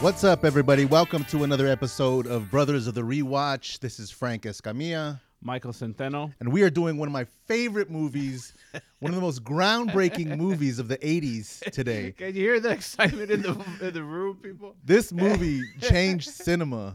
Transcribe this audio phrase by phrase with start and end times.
[0.00, 0.84] What's up, everybody?
[0.84, 3.80] Welcome to another episode of Brothers of the Rewatch.
[3.80, 6.32] This is Frank Escamilla, Michael Centeno.
[6.38, 8.54] and we are doing one of my favorite movies,
[9.00, 12.12] one of the most groundbreaking movies of the 80s today.
[12.16, 14.76] Can you hear the excitement in the in the room, people?
[14.84, 16.94] This movie changed cinema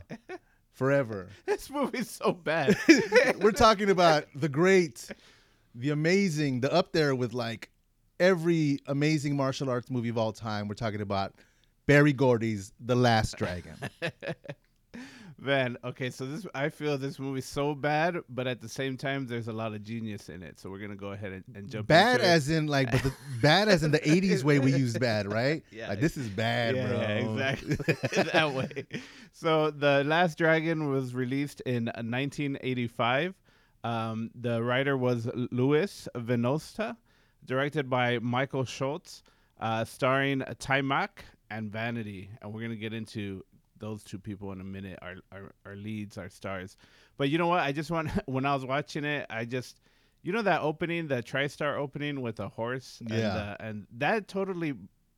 [0.71, 1.27] forever.
[1.45, 2.77] This movie's so bad.
[3.41, 5.09] We're talking about the great,
[5.75, 7.70] the amazing, the up there with like
[8.21, 10.70] every amazing martial arts movie of all time.
[10.70, 11.34] We're talking about
[11.85, 13.75] Berry Gordy's The Last Dragon.
[15.39, 19.27] Man, okay, so this I feel this movie's so bad, but at the same time,
[19.27, 20.57] there's a lot of genius in it.
[20.57, 21.87] So we're gonna go ahead and, and jump.
[21.87, 22.29] bad into it.
[22.29, 23.11] as in like but the,
[23.41, 25.89] bad as in the 80s way we used bad right Yeah.
[25.89, 27.75] like this is bad yeah, bro yeah, exactly
[28.31, 28.85] that way.
[29.34, 33.34] So the Last Dragon was released in 1985.
[33.84, 36.95] Um, the writer was Louis Venosta,
[37.45, 39.23] directed by Michael Schultz,
[39.59, 41.09] uh, starring Taimak
[41.54, 43.43] and Vanity, and we're gonna get into
[43.79, 44.99] those two people in a minute.
[45.01, 46.77] Our, our our leads, our stars.
[47.18, 47.59] But you know what?
[47.59, 49.79] I just want when I was watching it, I just
[50.24, 53.35] you know that opening, the TriStar opening with a horse, and, Yeah.
[53.35, 54.74] uh, and that totally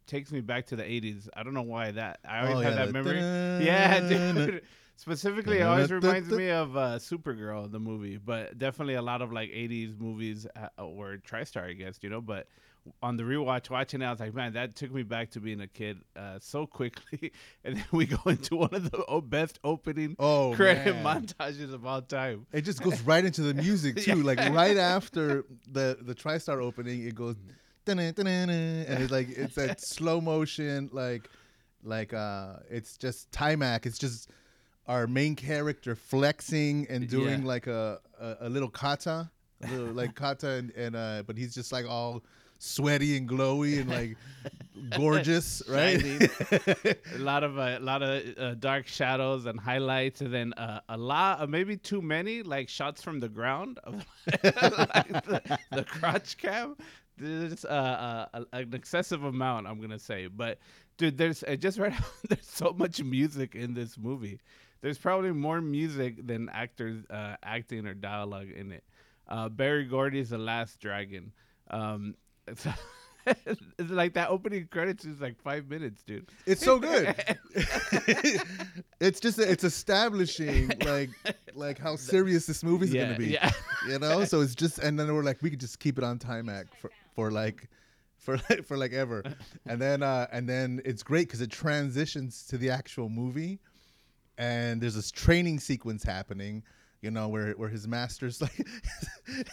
[0.08, 1.28] takes me back to the 80s.
[1.36, 2.20] I don't know why that.
[2.28, 3.20] I always Oh, have yeah, that memory.
[3.66, 4.62] Yeah, dude.
[4.98, 9.34] Specifically, it always reminds me of uh, Supergirl, the movie, but definitely a lot of
[9.34, 12.22] like 80s movies uh, were TriStar, I guess, you know.
[12.22, 12.48] But
[13.02, 15.62] on the rewatch, watching it, I was like, man, that took me back to being
[15.62, 17.32] a kid uh, so quickly.
[17.64, 21.26] and then we go into one of the best opening oh credit man.
[21.26, 22.46] montages of all time.
[22.54, 27.06] it just goes right into the music too like right after the the TriStar opening
[27.08, 27.36] it goes
[27.88, 28.00] and
[29.04, 31.30] it's like it's that slow motion like
[31.84, 34.30] like uh it's just Taimak it's just
[34.88, 37.48] our main character flexing and doing Yeah.
[37.48, 39.30] like a, a a little kata
[39.64, 42.24] a little like kata and, and uh but he's just like all
[42.60, 44.18] sweaty and glowy and like
[44.98, 46.02] gorgeous right
[47.16, 50.82] a lot of uh, a lot of uh, dark shadows and highlights, and then uh,
[50.90, 53.96] a lot, uh, maybe too many, like shots from the ground of
[54.44, 56.76] like the, the crotch cam.
[57.18, 60.60] There's uh, uh, an excessive amount, I'm gonna say, but
[60.98, 61.96] dude, there's I just read
[62.30, 64.40] there's so much music in this movie.
[64.82, 68.84] There's probably more music than actors uh, acting or dialogue in it.
[69.28, 71.32] Uh, Berry Gordy's The Last Dragon.
[71.72, 72.16] Um,
[72.48, 72.68] it's,
[73.26, 76.28] it's like that opening credits is like five minutes, dude.
[76.46, 77.16] It's so good.
[79.00, 81.10] it's just it's establishing like
[81.54, 83.28] like how serious this movie's yeah, gonna be.
[83.28, 83.52] yeah.
[83.88, 86.20] You know, so it's just and then we're like we could just keep it on
[86.20, 87.70] Taimak for for like
[88.18, 89.24] for like for like ever,
[89.66, 93.60] and then uh and then it's great because it transitions to the actual movie,
[94.38, 96.64] and there's this training sequence happening.
[97.06, 98.66] You know where where his master's like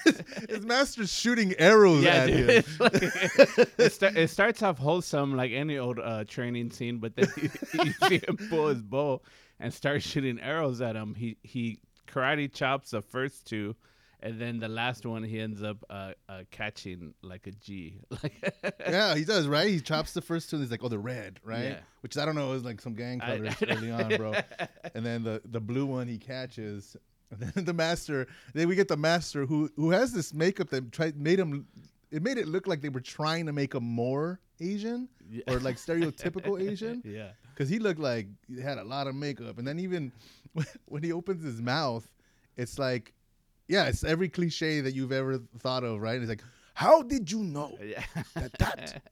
[0.04, 2.50] his, his master's shooting arrows Yeah, at dude.
[2.50, 2.64] him.
[2.80, 2.94] Like-
[3.78, 7.50] it, sta- it starts off wholesome like any old uh, training scene, but then you,
[7.84, 9.20] you see him pull his bow
[9.60, 11.14] and start shooting arrows at him.
[11.14, 13.76] He he karate chops the first two,
[14.20, 18.00] and then the last one he ends up uh, uh, catching like a G.
[18.22, 19.68] Like yeah, he does, right?
[19.68, 21.64] He chops the first two and he's like, oh, the red, right?
[21.64, 21.78] Yeah.
[22.00, 24.34] Which I don't know is like some gang colors early on, bro.
[24.94, 26.96] And then the, the blue one he catches.
[27.32, 30.92] And then the master, then we get the master who who has this makeup that
[30.92, 31.66] tried made him
[32.10, 35.42] it made it look like they were trying to make him more Asian Yeah.
[35.48, 37.30] or like stereotypical Asian yeah.
[37.54, 39.58] because he looked like he had a lot of makeup.
[39.58, 40.12] And then even
[40.84, 42.06] when he opens his mouth,
[42.58, 43.14] it's like,
[43.66, 46.14] yeah, it's every cliche that you've ever thought of, right?
[46.14, 46.44] And It's like,
[46.74, 48.04] how did you know Yeah.
[48.34, 49.02] that that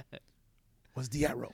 [0.94, 1.52] was the arrow?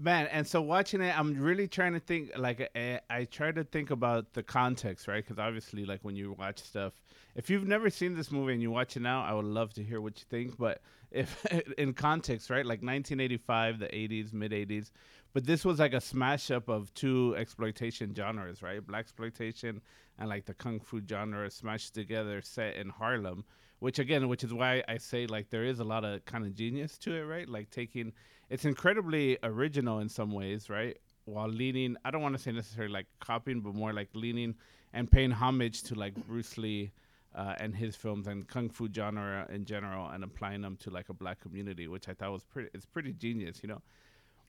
[0.00, 2.30] Man, and so watching it, I'm really trying to think.
[2.36, 5.24] Like, uh, I try to think about the context, right?
[5.24, 6.92] Because obviously, like when you watch stuff,
[7.34, 9.82] if you've never seen this movie and you watch it now, I would love to
[9.82, 10.56] hear what you think.
[10.56, 11.44] But if
[11.78, 14.92] in context, right, like 1985, the 80s, mid 80s,
[15.32, 18.86] but this was like a smash up of two exploitation genres, right?
[18.86, 19.80] Black exploitation
[20.18, 23.44] and like the kung fu genre smashed together, set in Harlem.
[23.80, 26.54] Which again, which is why I say like there is a lot of kind of
[26.54, 27.48] genius to it, right?
[27.48, 28.12] Like taking
[28.50, 30.96] it's incredibly original in some ways, right?
[31.24, 34.54] While leaning, I don't want to say necessarily like copying, but more like leaning
[34.94, 36.90] and paying homage to like Bruce Lee
[37.34, 41.10] uh, and his films and kung fu genre in general, and applying them to like
[41.10, 42.70] a black community, which I thought was pretty.
[42.72, 43.82] It's pretty genius, you know.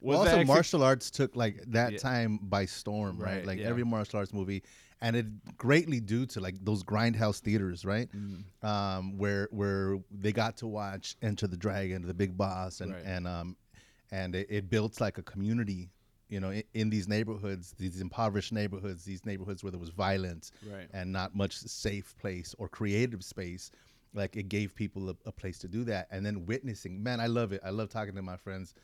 [0.00, 1.98] Was Well, also, martial arts took like that Yeah.
[1.98, 3.36] time by storm, right?
[3.36, 3.66] Right, Like yeah.
[3.68, 4.62] every martial arts movie,
[5.02, 5.26] and it
[5.58, 8.08] greatly due to like those grindhouse theaters, right?
[8.16, 8.64] Mm.
[8.66, 13.04] Um, where where they got to watch Enter the Dragon, the Big Boss, and Right.
[13.04, 13.56] and um,
[14.12, 15.90] and it, it built like a community,
[16.28, 20.52] you know, in, in these neighborhoods, these impoverished neighborhoods, these neighborhoods where there was violence
[20.68, 20.88] Right.
[20.92, 23.70] and not much safe place or creative space.
[24.14, 27.00] Like it gave people a, a place to do that, and then witnessing.
[27.02, 27.60] Man, I love it.
[27.64, 28.74] I love talking to my friends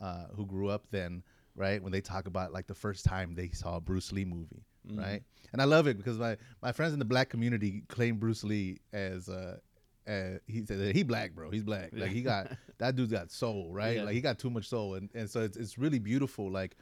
[0.00, 1.22] uh, who grew up then
[1.56, 1.80] right?
[1.80, 4.98] When they talk about like the first time they saw a Bruce Lee movie, Mhm.
[4.98, 5.22] right?
[5.52, 8.80] And I love it because my my friends in the black community claim Bruce Lee
[8.92, 9.58] as uh,
[10.06, 11.50] uh he said he black, bro.
[11.50, 11.90] He's black.
[11.92, 13.96] Like he got that dude's got soul, right?
[13.96, 14.04] Yeah.
[14.04, 16.76] Like he got too much soul, and and so it's it's really beautiful, like.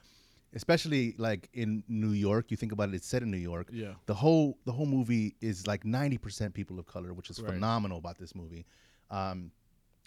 [0.54, 2.94] Especially like in New York, you think about it.
[2.94, 3.94] It's set in New York Yeah.
[4.04, 7.54] the whole the whole movie is like 90% people of color which is Right.
[7.54, 8.66] phenomenal about this movie
[9.10, 9.50] um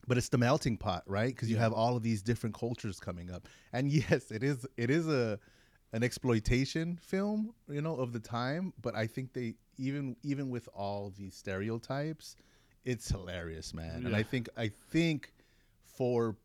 [0.08, 1.64] but it's the melting pot right because you Yeah.
[1.64, 5.40] have all of these different cultures coming up and yes it is it is a
[5.94, 10.70] an exploitation film you know of the time but i think they even even with
[10.76, 12.36] all these stereotypes
[12.86, 15.34] it's hilarious man and i think i think
[15.84, 16.36] for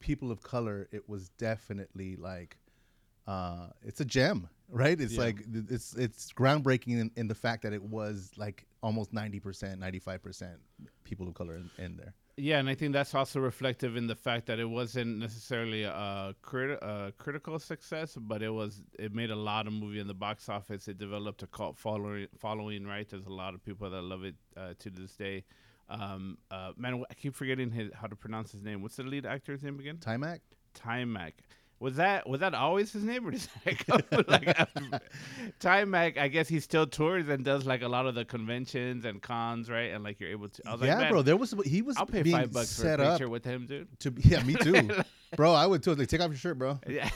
[0.00, 2.56] people of color it was definitely like
[3.26, 4.98] uh, it's a gem, right?
[4.98, 5.20] It's Yeah.
[5.20, 9.78] like it's it's groundbreaking in, in the fact that it was like almost ninety percent,
[9.78, 10.54] ninety five percent
[11.04, 12.14] people of color in, in there.
[12.40, 16.36] Yeah, and I think that's also reflective in the fact that it wasn't necessarily a,
[16.40, 20.14] crit- a critical success, but it was it made a lot of movie in the
[20.14, 20.86] box office.
[20.86, 23.08] It developed a cult following, following right?
[23.08, 25.44] There's a lot of people that love it uh, to this day.
[25.88, 28.82] Um, uh, man, I keep forgetting his, how to pronounce his name.
[28.82, 29.96] What's the lead actor's name again?
[29.96, 30.40] Taimak,
[30.78, 31.32] Taimak.
[31.80, 34.84] Was that was that always his name, or does that come like oh, after?
[34.92, 34.98] Uh,
[35.60, 36.18] Taimak?
[36.18, 39.70] I guess he still tours and does like a lot of the conventions and cons,
[39.70, 39.92] right?
[39.92, 40.62] And like you're able to.
[40.66, 41.22] I was yeah, like, bro.
[41.22, 43.44] There was he was I'll pay being five bucks for a set up picture with
[43.44, 43.86] him, dude.
[44.00, 44.12] to.
[44.18, 44.90] Yeah, me too,
[45.36, 45.52] bro.
[45.52, 45.94] I would too.
[45.94, 46.80] Like, take off your shirt, bro.
[46.88, 47.10] Yeah.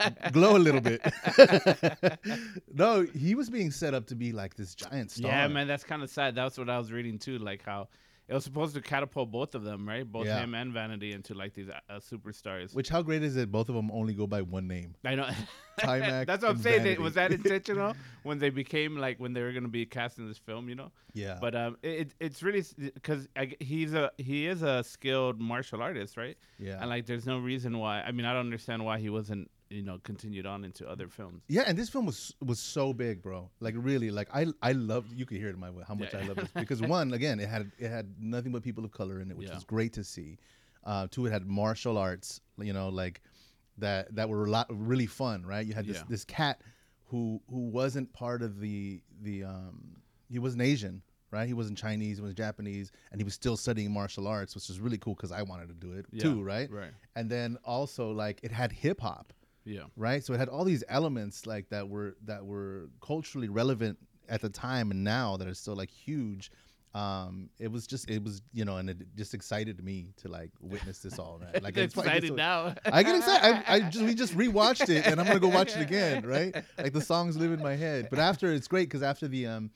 [0.32, 1.02] Glow a little bit.
[2.72, 5.30] no, he was being set up to be like this giant star.
[5.30, 6.34] Yeah, man, that's kind of sad.
[6.34, 7.88] That's what I was reading too, like how
[8.32, 10.10] it was supposed to catapult both of them, right?
[10.10, 10.40] Both Yeah.
[10.42, 12.74] him and Vanity into like these uh, superstars.
[12.74, 13.52] Which how great is it?
[13.52, 14.94] Both of them only go by one name.
[15.04, 15.28] I know.
[15.80, 16.82] Taimak that's what I'm and saying.
[16.82, 17.02] Vanity.
[17.02, 20.38] Was that intentional when they became like when they were gonna be cast in this
[20.38, 20.68] film?
[20.70, 20.90] You know.
[21.14, 23.28] Yeah, But um, it, it- it's really because
[23.60, 26.36] he's a he is a skilled martial artist, right?
[26.58, 28.00] yeah, And like, there's no reason why.
[28.00, 31.42] I mean, I don't understand why he wasn't, you know, continued on into other films.
[31.48, 33.50] Yeah, and this film was was so big, bro.
[33.60, 36.20] Like really, like I I love you could hear it in my how much Yeah.
[36.20, 39.20] I love this because one, again, it had it had nothing but people of color
[39.20, 39.54] in it, which Yeah.
[39.54, 40.38] was great to see.
[40.84, 43.22] Uh, two, it had martial arts, you know, like
[43.78, 45.66] that that were a lot really fun, right?
[45.66, 46.04] You had this Yeah.
[46.08, 46.60] this cat
[47.06, 49.96] who who wasn't part of the the um
[50.28, 51.46] he wasn't Asian, right?
[51.46, 54.80] He wasn't Chinese, he was Japanese, and he was still studying martial arts, which is
[54.80, 56.70] really cool because I wanted to do it Yeah, too, right?
[56.70, 56.92] Right.
[57.16, 59.32] And then also like it had hip hop
[59.64, 59.82] Yeah.
[59.96, 63.98] right so it had all these elements like that were that were culturally relevant
[64.28, 66.50] at the time and now that are still like huge
[66.94, 70.50] um it was just it was you know and it just excited me to like
[70.60, 72.74] witness this all man like It's it's- I get excited so- now.
[72.84, 73.64] I get excited.
[73.66, 76.54] I, I just we just rewatched it, and I'm gonna go watch it again, right?
[76.76, 78.08] Like the songs live in my head.
[78.10, 79.70] But after it's great because after the um,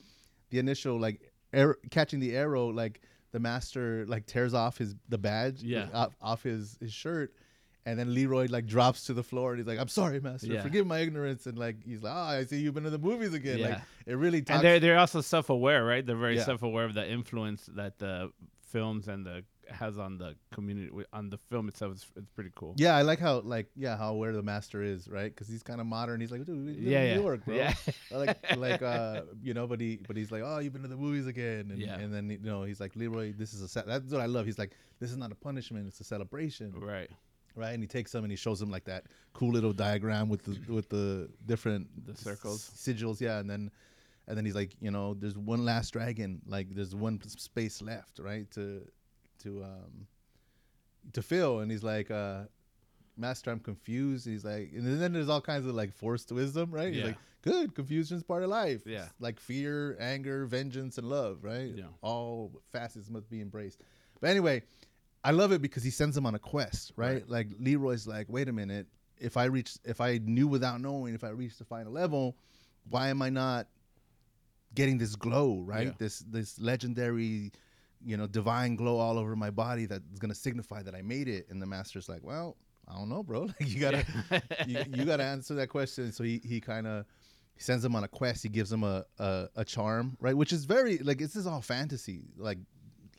[0.51, 1.21] the initial like
[1.53, 3.01] arrow, catching the arrow, like
[3.31, 5.87] the master like tears off his the badge, Yeah.
[5.93, 7.33] off, off his his shirt,
[7.87, 10.61] and then Leroy like drops to the floor, and he's like, "I'm sorry, master, Yeah.
[10.61, 13.33] forgive my ignorance." And like he's like, "Oh, I see you've been in the movies
[13.33, 14.55] again." Like it really talks.
[14.57, 16.05] and they're they're also self aware, right?
[16.05, 16.43] They're very Yeah.
[16.51, 18.31] self aware of the influence that the
[18.73, 21.91] films and the has on the community on the film itself.
[21.93, 22.73] It's, it's pretty cool.
[22.77, 25.29] yeah, I like how like yeah how aware the master is, right?
[25.33, 26.21] Because he's kind of modern.
[26.21, 27.73] He's like, "Dude, we live Yeah, in yeah, New York, bro." yeah.
[28.11, 30.95] like like uh you know but he but he's like oh you've been to the
[31.07, 31.95] movies again and, Yeah.
[31.99, 34.45] and then you know he's like leroy this is a set that's what i love
[34.45, 37.09] he's like this is not a punishment it's a celebration right.
[37.57, 40.43] Right and he takes them and he shows them like that cool little diagram with
[40.43, 42.69] the with the different The circles.
[42.75, 43.71] sigils yeah and then
[44.27, 48.19] and then he's like you know there's one last dragon like there's one space left
[48.19, 48.81] right to
[49.43, 50.07] to um
[51.13, 52.41] to fill and he's like uh
[53.17, 56.89] master i'm confused he's like and then there's all kinds of like forced wisdom right
[56.93, 57.05] he's Yeah.
[57.07, 59.05] like good confusion's part of life Yeah.
[59.05, 61.85] It's like fear anger vengeance and love right Yeah.
[62.01, 63.79] all facets must be embraced
[64.19, 64.61] but anyway
[65.27, 67.29] i love it because he sends him on a quest right, Right.
[67.35, 68.87] like leroy's like wait a minute.
[69.19, 72.35] If i reach if i knew without knowing if i reach the final level
[72.89, 73.67] why am i not
[74.73, 75.87] getting this glow right?
[75.87, 75.93] Yeah.
[75.97, 77.51] this this legendary
[78.05, 81.47] you know divine glow all over my body that's gonna signify that i made it.
[81.49, 82.55] And the master's like well
[82.87, 83.41] i don't know bro.
[83.59, 84.05] Like you gotta
[84.67, 86.11] you, you gotta answer that question.
[86.11, 87.05] So he, he kind of
[87.57, 88.43] sends him on a quest.
[88.43, 90.37] He gives him a, a a charm right?
[90.37, 92.21] Which is very like this is all fantasy.
[92.37, 92.59] Like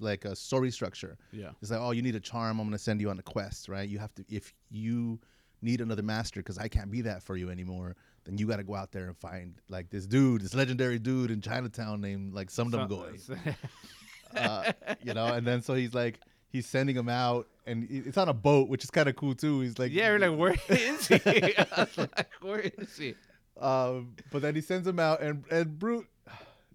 [0.00, 1.50] like a story structure Yeah.
[1.62, 3.88] it's like oh you need a charm i'm gonna send you on a quest right
[3.88, 5.19] you have to if you
[5.62, 8.62] need another master because i can't be that for you anymore then you got to
[8.64, 12.50] go out there and find like this dude this legendary dude in chinatown named like
[12.50, 13.17] some So- goy
[14.37, 18.28] uh, you know and then so he's like he's sending him out and it's on
[18.28, 21.09] a boat which is kind of cool too he's like yeah, we're like, where is
[21.09, 21.14] he?
[21.59, 23.14] I was like, where is he?
[23.61, 26.05] um, but then he sends him out and and Bruce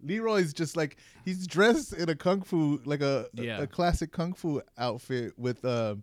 [0.04, 3.62] Leroy's just like he's dressed in a kung fu like a Yeah.
[3.62, 5.96] a, classic kung fu outfit with uh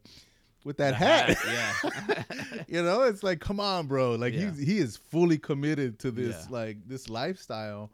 [0.65, 1.39] with that The hat.
[1.47, 2.23] Yeah.
[2.69, 4.15] you know, it's like, come on, bro.
[4.17, 4.51] Like Yeah.
[4.51, 6.57] he's he is fully committed to this Yeah.
[6.57, 7.91] like this lifestyle.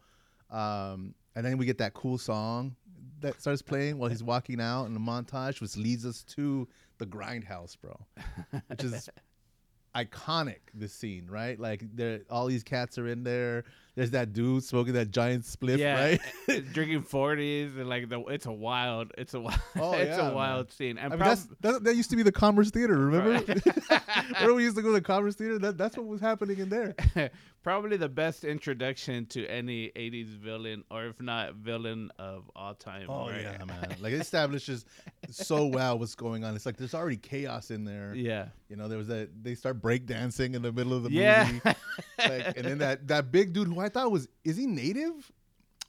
[0.50, 2.76] Um, and then we get that cool song
[3.20, 7.06] that starts playing while he's walking out in the montage, which leads us to the
[7.06, 7.98] grindhouse, bro.
[8.68, 9.08] Which is
[9.94, 11.58] iconic this scene, right?
[11.58, 13.64] Like there all these cats are in there.
[13.96, 16.20] There's that dude smoking that giant spliff, yeah, right?
[16.48, 20.18] Eh, eh, drinking forties and like the it's a wild, it's a wild, Oh, it's
[20.18, 20.98] yeah, a wild scene.
[20.98, 23.42] And I mean, prob- that's, that, that used to be the Commerce Theater, remember?
[24.34, 25.58] remember we used to go to the Commerce Theater?
[25.58, 26.94] That, that's what was happening in there.
[27.62, 33.06] probably the best introduction to any '80s villain, or if not villain of all time.
[33.08, 33.40] Oh right?
[33.40, 33.96] yeah, man!
[33.98, 34.84] Like it establishes
[35.30, 36.54] so well what's going on.
[36.54, 38.12] It's like there's already chaos in there.
[38.14, 41.50] yeah, You know, there was that they start breakdancing in the middle of the yeah.
[41.50, 41.76] movie.
[42.18, 45.32] Like, and then that that big dude who I thought was is he native?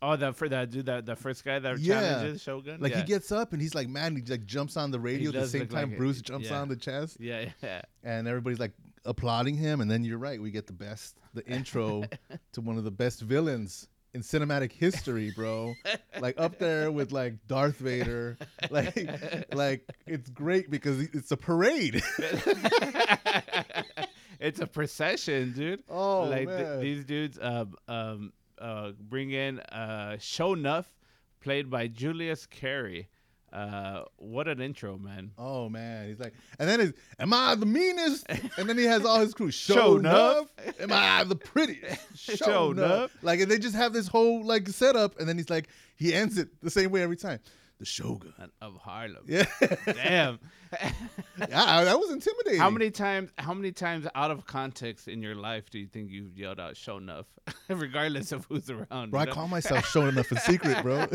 [0.02, 2.00] oh, that for that dude, that the first guy that Yeah.
[2.02, 2.80] challenges Shogun.
[2.80, 3.00] Like yeah.
[3.00, 5.48] he gets up and he's like, man, he like jumps on the radio at the
[5.48, 5.98] same time like it.
[5.98, 6.62] Bruce jumps Yeah.
[6.62, 7.82] on the chest, yeah, yeah.
[8.04, 8.74] and everybody's like
[9.06, 9.82] applauding him.
[9.82, 12.04] And then you're right, we get the best, the intro
[12.54, 15.74] to one of the best villains in cinematic history, bro.
[16.20, 18.38] like up there with like Darth Vader.
[18.70, 18.98] Like,
[19.54, 22.04] like it's great because it's a parade.
[24.40, 25.84] It's a procession, dude.
[25.90, 30.86] Oh like th- these dudes um um uh bring in uh Sho'nuff,
[31.42, 33.08] played by Julius Carry.
[33.54, 35.32] Uh, what an intro, man.
[35.38, 38.26] Oh man, he's like, and then it's, am I the meanest?
[38.58, 39.48] And then he has all his crew.
[39.52, 40.48] Sho'nuff.
[40.82, 42.14] Am I the prettiest?
[42.44, 43.10] Sho'nuff.
[43.22, 46.38] Like, and they just have this whole like setup, and then he's like, he ends
[46.38, 47.40] it the same way every time.
[47.80, 48.34] The Shogun.
[48.60, 49.26] Of Harlem.
[49.28, 49.46] Yeah,
[49.86, 50.40] Damn.
[51.40, 52.60] yeah, that was intimidating.
[52.60, 53.30] How many times?
[53.38, 56.74] How many times out of context in your life do you think you've yelled out
[56.74, 57.26] "Sho'nuff,"
[57.70, 59.12] regardless of who's around?
[59.12, 59.32] Bro, I know?
[59.32, 61.06] call myself Sho'nuff in secret, bro.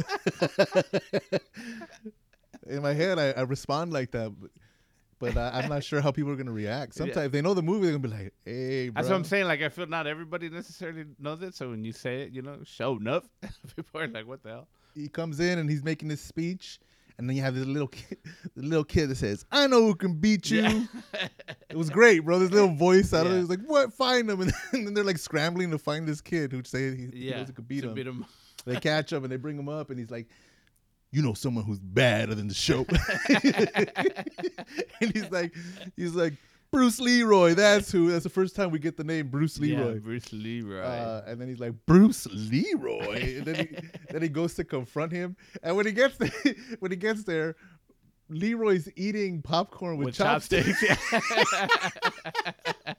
[2.69, 4.51] in my head, I, I respond like that, but,
[5.19, 6.95] but I, I'm not sure how people are gonna react.
[6.95, 9.25] Sometimes if they know the movie, they're gonna be like, "Hey, bro." That's what I'm
[9.25, 9.47] saying.
[9.47, 11.57] Like, I feel not everybody necessarily knows it.
[11.57, 13.25] So when you say it, you know, Sho'nuff,
[13.77, 16.79] people are like, "What the hell?" He comes in and he's making this speech,
[17.19, 18.19] and then you have this little kid,
[18.57, 20.85] the little kid that says, "I know who can beat you." Yeah.
[21.71, 22.39] It was great, bro.
[22.39, 23.93] This little voice out of it was like, "What?
[23.93, 24.41] Find him!"
[24.73, 27.53] And then they're like scrambling to find this kid who say he, yeah, knows who
[27.55, 27.95] could beat him.
[27.95, 28.27] beat him.
[28.65, 30.29] They catch him and they bring him up, and he's like,
[31.11, 32.87] "You know someone who's badder than the show."
[35.01, 35.55] and he's like,
[35.97, 36.35] he's like.
[36.73, 38.11] Bruce Leroy, that's who.
[38.11, 39.93] That's the first time we get the name Bruce Leroy.
[39.93, 40.81] Yeah, Bruce Leroy.
[40.81, 43.77] Uh, and then he's like Bruce Leroy, and then he,
[44.11, 45.37] then he goes to confront him.
[45.63, 46.33] And when he gets there,
[46.79, 47.57] when he gets there,
[48.31, 50.81] Leroy's eating popcorn with, with chopsticks.
[50.81, 51.45] chopsticks.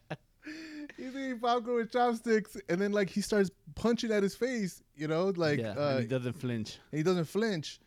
[0.95, 4.83] He's eating popcorn with chopsticks, and then like he starts punching at his face.
[4.95, 6.77] You know, like yeah, uh, he doesn't flinch.
[6.91, 7.79] he doesn't flinch,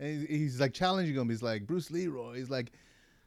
[0.00, 1.28] and he's, he's like challenging him.
[1.28, 2.38] He's like Bruce Leroy.
[2.38, 2.72] He's like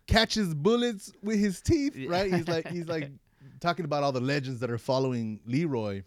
[0.08, 2.34] catches bullets with his teeth, right?
[2.34, 3.12] He's like he's like
[3.60, 6.04] talking about all the legends that are following Leroy,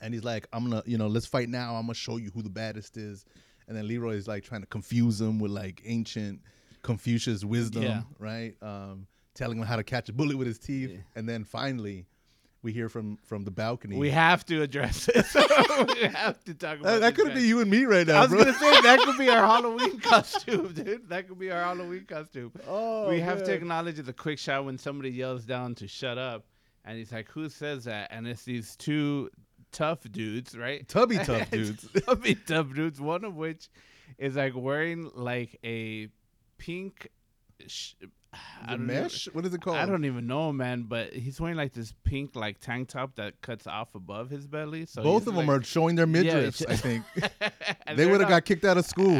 [0.00, 1.74] and he's like, I'm gonna, you know, let's fight now.
[1.76, 3.24] I'm gonna show you who the baddest is,
[3.68, 6.40] and then Leroy is like trying to confuse him with like ancient
[6.82, 8.02] Confucius wisdom, Yeah.
[8.18, 8.54] right?
[8.62, 10.98] Um, telling him how to catch a bullet with his teeth, Yeah.
[11.16, 12.06] and then finally.
[12.64, 13.98] We hear from from the balcony.
[13.98, 15.26] We have to address it.
[15.94, 18.20] we have to talk about that, that could be you and me right now, I
[18.22, 18.38] was bro.
[18.38, 21.08] gonna say that could be our Halloween costume, dude.
[21.10, 22.52] That could be our Halloween costume.
[22.66, 26.46] oh, we have to acknowledge the quick shot when somebody yells down to shut up,
[26.86, 29.28] and he's like, "Who says that?" And it's these two
[29.70, 30.88] tough dudes, right?
[30.88, 31.86] Tubby tough dudes.
[32.06, 32.98] Tubby tough dudes.
[32.98, 33.68] One of which
[34.16, 36.08] is like wearing like a
[36.56, 37.10] pink.
[37.66, 37.92] Sh-
[38.68, 39.26] The mesh?
[39.32, 39.76] What is it called?
[39.76, 40.84] I don't even know, man.
[40.88, 44.86] But he's wearing like this pink like tank top that cuts off above his belly.
[44.86, 46.62] So Both of them are showing their midriffs.
[46.62, 47.04] it's- I think
[47.96, 49.10] they would have got kicked out of school.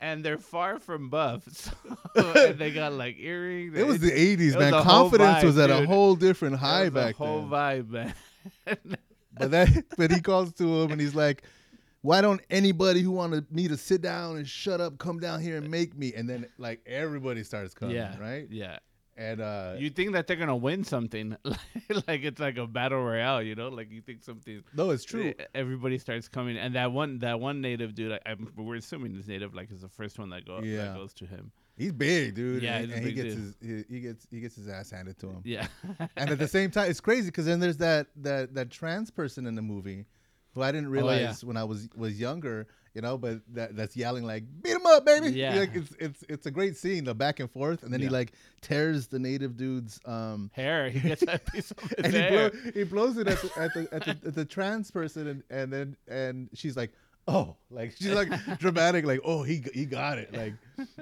[0.00, 1.74] and they're far from buff.
[2.16, 3.76] So, they got like earrings.
[3.76, 4.72] it was the '80s, was man.
[4.72, 7.50] whole Confidence vibe, was at a whole different high was a back whole then.
[7.50, 8.14] vibe, man.
[9.38, 11.42] But that, but he calls to him and he's like,
[12.06, 15.56] "Why don't anybody who wanted me to sit down and shut up come down here
[15.56, 18.46] and make me?" And then like everybody starts coming, yeah, right?
[18.50, 18.78] Yeah.
[19.18, 21.36] And uh, You think that they're gonna win something,
[22.06, 23.68] like it's like a battle royale, you know?
[23.68, 24.62] Like you think something.
[24.74, 25.32] no, it's true.
[25.54, 29.26] Everybody starts coming, and that one, that one native dude, I, I'm, we're assuming this
[29.26, 30.76] native, like is the first one that go Yeah.
[30.88, 31.50] that goes to him.
[31.78, 32.62] He's big, dude.
[32.62, 33.54] Yeah, and, and he gets dude.
[33.62, 35.40] his he, he gets he gets his ass handed to him.
[35.44, 35.66] Yeah.
[36.16, 39.46] and at the same time, it's crazy because then there's that that that trans person
[39.46, 40.04] in the movie
[40.56, 41.02] who I didn't Oh, yeah.
[41.02, 44.86] realize when I was was younger, you know, but that that's yelling like "beat him
[44.86, 45.54] up, baby!" Yeah.
[45.60, 48.32] like, it's it's it's a great scene, the back and forth, and then he like
[48.62, 50.50] tears the native dude's um.
[50.54, 50.88] hair.
[50.90, 52.50] He gets that piece of his And he, hair.
[52.50, 55.42] blow, he blows it at the, at the, at the, at the trans person, and,
[55.50, 56.90] and then and she's like,
[57.28, 60.54] "Oh," like she's like dramatic, like, "Oh, he he got it," like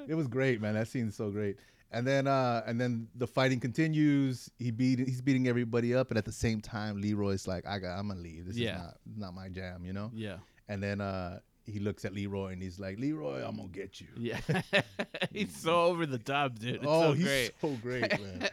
[0.09, 0.75] it was great, man.
[0.75, 1.57] That scene's so great.
[1.95, 4.51] And then uh and then the fighting continues.
[4.59, 7.99] He beat he's beating everybody up, and at the same time, Leroy's like, I got
[7.99, 8.47] I'm gonna leave.
[8.47, 8.75] This Yeah.
[8.77, 10.11] is not not my jam, you know?
[10.15, 10.37] Yeah.
[10.69, 14.09] And then uh he looks at Leroy and he's like, Leroy, I'm gonna get you.
[14.19, 14.41] Yeah.
[15.33, 16.75] he's so over the top, dude.
[16.77, 17.51] It's oh, so he's great.
[17.61, 18.49] so great, man.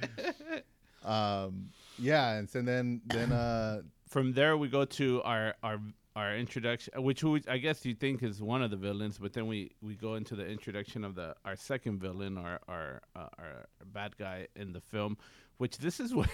[1.04, 1.70] um
[2.00, 5.80] yeah, and so then then uh From there, we go to our our
[6.16, 9.48] our introduction, which we, I guess you think is one of the villains, but then
[9.48, 13.66] we we go into the introduction of the our second villain, our our uh, our
[13.94, 15.18] bad guy in the film,
[15.58, 16.28] which this is where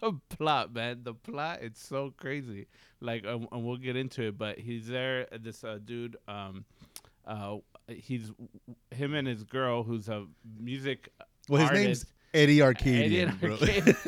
[0.00, 2.66] the plot, man, the plot it's so crazy.
[3.00, 5.26] Like, um, and we'll get into it, but he's there.
[5.40, 6.64] This uh, dude, um,
[7.26, 7.56] uh,
[7.88, 8.32] he's
[8.90, 10.26] him and his girl, who's a
[10.58, 11.08] music.
[11.48, 13.52] well his artist, name's Eddie Arcadian, Eddie.
[13.52, 13.96] Arcadian.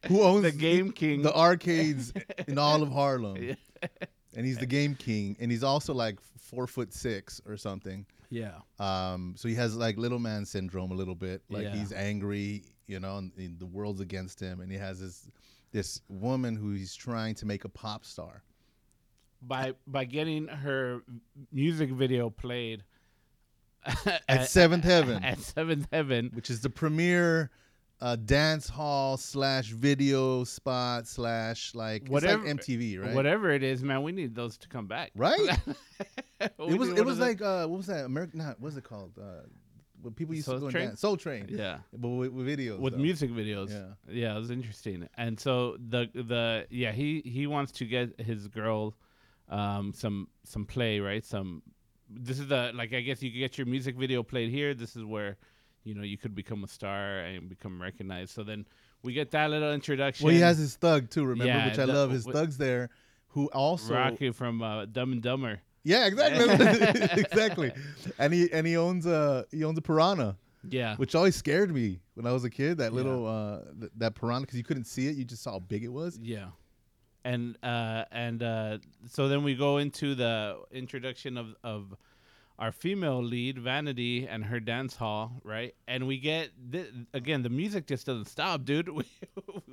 [0.08, 1.22] Who owns the Game King.
[1.22, 2.12] the arcades
[2.48, 3.36] in all of Harlem.
[3.82, 3.88] Yeah.
[4.36, 8.06] And he's the game king, and he's also like four foot six or something.
[8.28, 8.58] yeah.
[8.78, 11.42] Um, so he has like little man syndrome a little bit.
[11.50, 11.74] Like Yeah.
[11.74, 15.28] he's angry, you know, and, and the world's against him, and he has this
[15.72, 18.42] this woman who he's trying to make a pop star.
[19.42, 21.00] by by getting her
[21.50, 22.84] music video played
[24.28, 25.22] At Seventh Heaven.
[25.24, 26.30] At Seventh Heaven.
[26.34, 27.50] which is the premier
[28.00, 33.14] uh, dance hall slash video spot slash like Whatever- like MTV, right?
[33.14, 35.10] Whatever it is, man, we need those to come back.
[35.16, 35.38] Right?
[36.40, 38.38] It was it was like uh, what was that American?
[38.38, 39.12] Not what's it called?
[39.20, 39.42] Uh,
[40.00, 40.86] what people used Soul to go and Train?
[40.88, 41.00] dance.
[41.00, 41.46] Soul Train.
[41.50, 41.80] yeah.
[41.92, 42.78] but with, with videos.
[42.78, 42.98] With though.
[42.98, 43.88] music videos, Yeah.
[44.08, 45.06] yeah, it was interesting.
[45.18, 48.94] And so the the yeah he he wants to get his girl
[49.50, 51.60] um some some play right some
[52.12, 54.74] this is the like I guess you could get your music video played here.
[54.74, 55.36] This is where
[55.84, 58.30] you know you could become a star and become recognized.
[58.32, 58.66] So then
[59.02, 60.24] we get that little introduction.
[60.26, 61.24] Well, he has his thug too.
[61.24, 62.10] Remember, Yeah, which I the- love.
[62.10, 62.90] His thugs there,
[63.28, 65.60] who also Rocky from uh, Dumb and Dumber.
[65.84, 66.44] Yeah, exactly,
[67.22, 67.72] exactly.
[68.18, 70.36] And he and he owns a he owns a piranha,
[70.68, 70.96] Yeah.
[70.96, 72.76] which always scared me when I was a kid.
[72.78, 72.96] That Yeah.
[72.96, 75.82] little uh th- that piranha because you couldn't see it, you just saw how big
[75.84, 76.18] it was.
[76.22, 76.48] Yeah.
[77.24, 81.94] And uh and uh so then we go into the introduction of of
[82.58, 85.74] our female lead Vanity and her dance hall, right?
[85.88, 88.88] And we get th- again the music just doesn't stop, dude.
[88.94, 89.04] We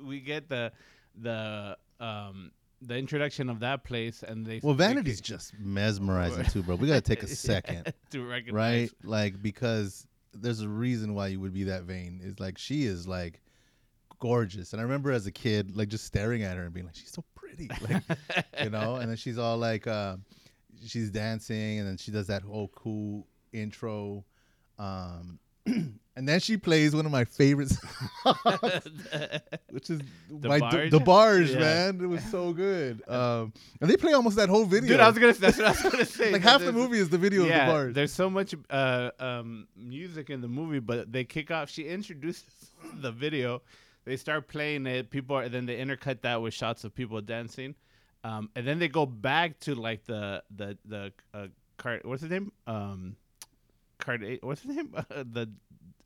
[0.02, 0.72] we get the
[1.20, 6.76] the um the introduction of that place and they Well, Vanity's just mesmerizing too, bro.
[6.76, 8.90] We gotta take a Yeah, second, to recognize right?
[9.02, 12.20] Like because there's a reason why you would be that vain.
[12.22, 13.40] Is like she is like
[14.20, 16.94] gorgeous, and I remember as a kid, like just staring at her and being like,
[16.94, 17.24] she's so
[17.88, 18.02] like
[18.62, 18.96] you know.
[18.96, 20.16] And then she's all like, uh,
[20.86, 24.24] she's dancing, and then she does that whole cool intro.
[24.78, 27.68] Um, and then she plays one of my favorite
[28.22, 28.82] songs,
[29.70, 30.90] which is The my, Barge?
[30.90, 31.58] DeBarge, Yeah.
[31.58, 32.00] man.
[32.00, 33.02] It was so good.
[33.08, 34.88] Um, and they play almost that whole video.
[34.90, 36.32] Dude, I was gonna that's what I was gonna say.
[36.32, 37.94] like half the movie is the video yeah, of DeBarge.
[37.94, 41.68] There's so much uh, um, music in the movie, but they kick off.
[41.70, 42.46] She introduces
[42.94, 43.62] the video.
[44.08, 45.10] They start playing it.
[45.10, 47.74] People are then they intercut that with shots of people dancing,
[48.24, 52.00] um, and then they go back to like the the the uh, card.
[52.04, 52.50] What's his name?
[52.66, 53.16] Um,
[53.98, 54.24] card.
[54.40, 54.94] What's his name?
[55.10, 55.50] the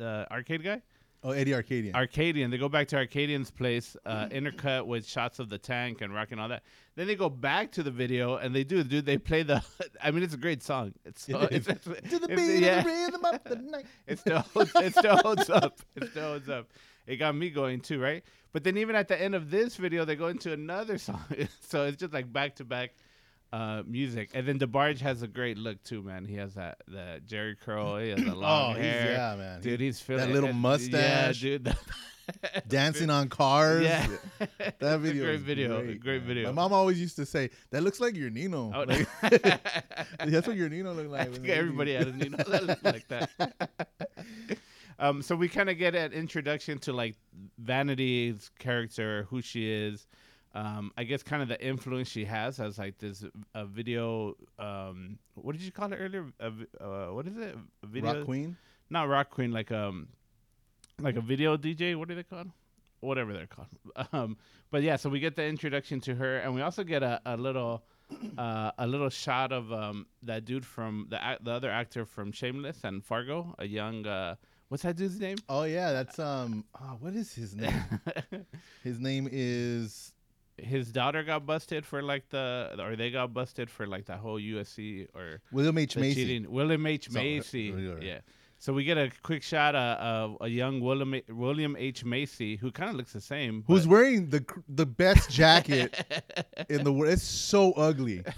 [0.00, 0.82] uh, arcade guy.
[1.24, 1.94] Oh, Eddie Arcadian.
[1.94, 2.50] Arcadian.
[2.50, 6.32] They go back to Arcadian's place, uh, intercut with shots of the tank and rock
[6.32, 6.64] and all that.
[6.96, 9.06] Then they go back to the video and they do, dude.
[9.06, 9.62] They play the.
[10.02, 10.92] I mean, it's a great song.
[11.04, 12.82] It's so, it's, it's, to the beat yeah.
[12.82, 13.86] the rhythm of the night.
[14.08, 15.78] It still holds, it still holds up.
[15.94, 16.66] It still holds up.
[17.06, 18.22] It got me going too, right?
[18.52, 21.22] But then even at the end of this video, they go into another song.
[21.68, 22.90] so it's just like back to back
[23.52, 24.30] uh, music.
[24.34, 26.24] And then DeBarge has a great look too, man.
[26.24, 27.96] He has that that Jheri curl.
[27.98, 29.60] He has the long Oh, he's, yeah, man.
[29.60, 31.42] Dude, he's feeling that little and- mustache.
[31.42, 31.76] Yeah, dude.
[32.68, 33.82] dancing on cars.
[33.84, 34.06] Yeah,
[34.78, 36.46] That video, great video, Great, great video.
[36.52, 39.08] My mom always used to say, "That looks like your Nino." Oh, Like,
[40.30, 41.28] that's what your Nino looked like.
[41.48, 41.98] Everybody 80s.
[41.98, 43.30] had a Nino that looked like that.
[45.02, 47.16] Um, so we kind of get an introduction to like
[47.58, 50.06] Vanity's character, who she is.
[50.54, 54.36] Um, I guess kind of the influence she has as like this a video.
[54.58, 56.26] Um, what did you call it earlier?
[56.38, 57.56] A uh, what is it?
[57.82, 58.14] A video?
[58.14, 58.56] Rock Queen.
[58.90, 60.08] Not rock queen, like um,
[61.00, 61.96] like a video DJ.
[61.96, 62.50] What are they called?
[63.00, 63.68] Whatever they're called.
[64.12, 64.36] Um,
[64.70, 67.36] but yeah, so we get the introduction to her, and we also get a, a
[67.36, 67.82] little.
[68.36, 72.30] Uh, a little shot of um, that dude from the ac- the other actor from
[72.30, 74.34] Shameless and Fargo, a young uh,
[74.72, 75.36] what's that dude's name?
[75.50, 76.64] Oh yeah, that's um.
[76.80, 77.84] Oh, what is his name?
[78.82, 80.14] his name is.
[80.56, 84.38] His daughter got busted for like the, or they got busted for like that whole
[84.40, 86.14] USC or William H Macy.
[86.14, 86.50] cheating.
[86.50, 87.70] William H So, Macy.
[87.72, 88.02] right, right.
[88.02, 88.18] Yeah.
[88.58, 92.70] So we get a quick shot uh, of a young William William H Macy who
[92.70, 93.64] kind of looks the same.
[93.66, 96.02] Who's wearing the the best jacket
[96.70, 97.12] in the world?
[97.12, 98.22] It's so ugly.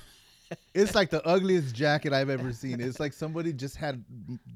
[0.74, 2.80] it's like the ugliest jacket I've ever seen.
[2.80, 4.04] It's like somebody just had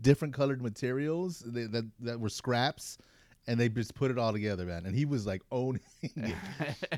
[0.01, 2.98] different colored materials that that, that were scraps.
[3.46, 4.85] And they just put it all together, man.
[4.85, 6.35] And he was like owning it.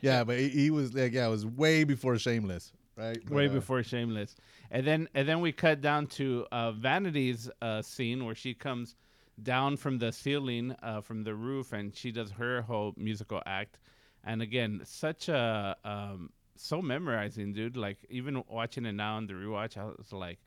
[0.02, 3.18] yeah, but he, he was like, yeah, it was way before Shameless, right?
[3.22, 4.34] But, way uh, before Shameless,
[4.72, 8.96] and then and then we cut down to uh, Vanity's uh, scene where she comes
[9.42, 13.78] down from the ceiling, uh, from the roof, and she does her whole musical act.
[14.24, 17.76] And again, such a um, so memorizing, dude.
[17.76, 20.38] Like even watching it now on the rewatch, I was like,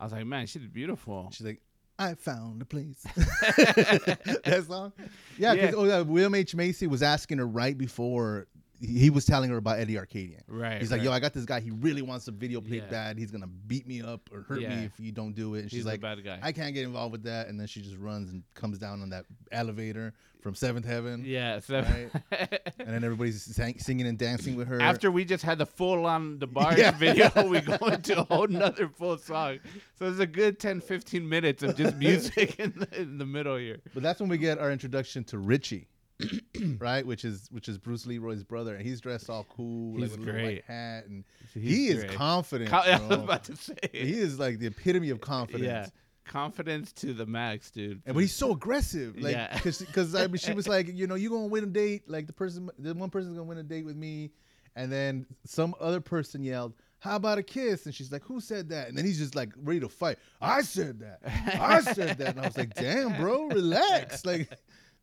[0.00, 1.28] I was like, man, she's beautiful.
[1.32, 1.60] She's like,
[1.98, 3.02] I found a place.
[3.16, 4.92] that song?
[5.38, 5.72] Yeah, Yeah.
[5.76, 6.54] oh yeah, William H.
[6.54, 8.46] Macy was asking her right before
[8.84, 10.42] he was telling her about Eddie Arcadian.
[10.48, 10.80] Right.
[10.80, 11.04] He's like, right.
[11.04, 11.60] yo, I got this guy.
[11.60, 12.90] He really wants a video played Yeah.
[12.90, 13.18] bad.
[13.18, 14.74] He's gonna beat me up or hurt Yeah.
[14.76, 15.60] me if you don't do it.
[15.60, 16.38] And she's He's like, bad guy.
[16.42, 17.46] I can't get involved with that.
[17.48, 21.22] And then she just runs and comes down on that elevator from Seventh Heaven.
[21.24, 21.60] yeah.
[21.68, 22.10] Right.
[22.32, 24.80] And then everybody's sang, singing and dancing with her.
[24.82, 26.90] After we just had the full on the bars Yeah.
[26.90, 29.60] video, we go into a whole nother full song.
[29.96, 33.56] So it's a good 10, 15 minutes of just music in the, in the middle
[33.56, 33.78] here.
[33.94, 35.86] But that's when we get our introduction to Richie,
[36.78, 37.04] right?
[37.06, 40.20] Which is which is Bruce Leroy's brother, and he's dressed all cool, He's like with
[40.20, 40.64] a little white great.
[40.64, 42.16] hat, and He's he is great.
[42.16, 42.70] confident.
[42.70, 43.74] Co- I was about to say.
[43.92, 45.64] he is like the epitome of confidence.
[45.64, 45.86] Yeah.
[46.24, 48.00] Confidence to the max, dude.
[48.06, 49.58] And but he's so aggressive, like, Yeah.
[49.64, 52.26] because I mean, she was like, you know, you are gonna win a date, like
[52.28, 54.30] the person, the one person's gonna win a date with me,
[54.76, 58.68] and then some other person yelled, "How about a kiss?" And she's like, "Who said
[58.68, 60.16] that?" And then he's just like ready to fight.
[60.40, 61.18] I said that.
[61.60, 62.28] I said that.
[62.36, 64.24] And I was like, "Damn, bro, relax.
[64.24, 64.48] Like,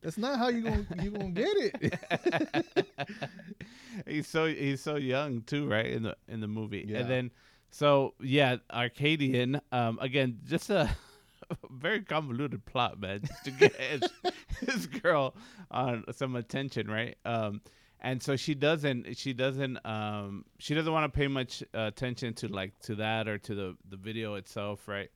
[0.02, 2.88] that's not how you gonna you gonna get it."
[4.08, 5.88] he's so he's so young too, right?
[5.88, 6.86] In the in the movie.
[6.88, 7.00] Yeah.
[7.00, 7.32] And then
[7.72, 10.90] so yeah, Arcadian, um again, just a
[11.70, 14.02] very convoluted plot, man, to get his,
[14.68, 15.36] his girl
[15.72, 17.18] on some attention, right?
[17.26, 17.62] Um
[18.02, 22.34] and so she doesn't she doesn't um she doesn't want to pay much uh, attention
[22.36, 25.10] to like to that or to the the video itself, right?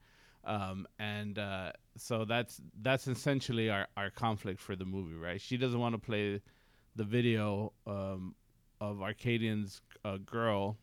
[0.44, 5.40] Um and uh so that's that's essentially our our conflict for the movie, right?
[5.40, 6.40] She doesn't want to play
[6.96, 8.34] the video um,
[8.80, 10.76] of Arcadian's uh, girl,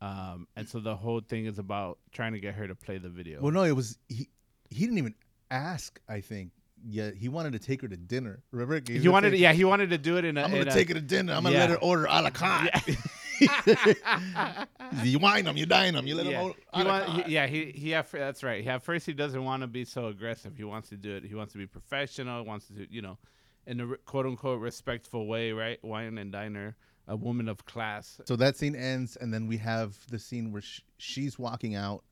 [0.00, 3.08] um, and so the whole thing is about trying to get her to play the
[3.08, 3.40] video.
[3.40, 4.28] well, no, it was he.
[4.70, 5.14] He didn't even
[5.50, 6.00] ask.
[6.08, 6.50] I think.
[6.86, 8.42] Yeah, he wanted to take her to dinner.
[8.50, 8.78] Remember?
[8.92, 10.42] he wanted, to, yeah, he wanted to do it in a.
[10.42, 11.32] I'm gonna a- take her to dinner.
[11.32, 11.60] I'm gonna yeah.
[11.62, 12.70] let her order a la carte.
[15.02, 16.32] you wine them, you dine them, you let yeah.
[16.32, 17.94] them order a He la want, he, yeah, he he.
[17.94, 18.62] At, that's right.
[18.62, 20.56] He, at first, he doesn't want to be so aggressive.
[20.56, 21.24] He wants to do it.
[21.24, 22.44] He wants to be professional.
[22.44, 23.18] Wants to, do, you know,
[23.66, 25.82] in a quote unquote respectful way, right?
[25.84, 26.76] Wine and diner,
[27.08, 28.20] a woman of class.
[28.26, 32.04] So that scene ends, and then we have the scene where sh- she's walking out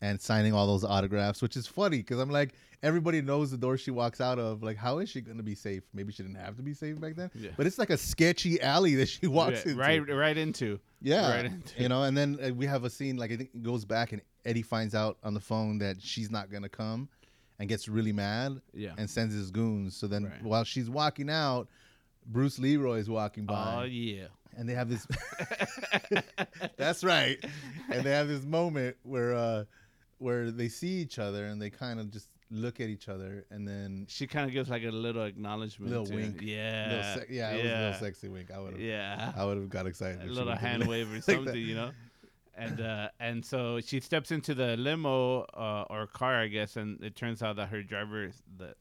[0.00, 3.76] and signing all those autographs, which is funny because I'm like, everybody knows the door
[3.76, 4.62] she walks out of.
[4.62, 5.82] Like, how is she going to be safe?
[5.92, 7.50] Maybe she didn't have to be safe back then, Yeah.
[7.56, 9.80] but it's like a sketchy alley that she walks Yeah, into.
[9.80, 10.78] right, right into.
[11.02, 11.30] Yeah.
[11.30, 11.82] right into.
[11.82, 14.12] you know, and then uh, we have a scene like I think it goes back,
[14.12, 17.08] and Eddie finds out on the phone that she's not going to come
[17.58, 18.92] and gets really mad Yeah.
[18.96, 19.96] and sends his goons.
[19.96, 20.42] So then Right.
[20.42, 21.68] while she's walking out,
[22.26, 24.26] Bruce Leroy is walking by Oh yeah.
[24.56, 25.06] and they have this
[26.76, 27.42] that's right
[27.90, 29.64] and they have this moment where uh
[30.18, 33.68] where they see each other and they kind of just look at each other and
[33.68, 35.90] then She kind of gives like a little acknowledgement.
[35.92, 36.38] Little wink.
[36.40, 36.86] Yeah.
[36.88, 39.32] little sec- yeah, it was a little sexy wink i would have Yeah.
[39.36, 41.58] i would have got excited A little hand wave or something, that.
[41.58, 41.90] you know.
[42.56, 47.00] And uh, and so she steps into the limo uh, or car, I guess, and
[47.04, 48.74] it turns out that her driver is, the,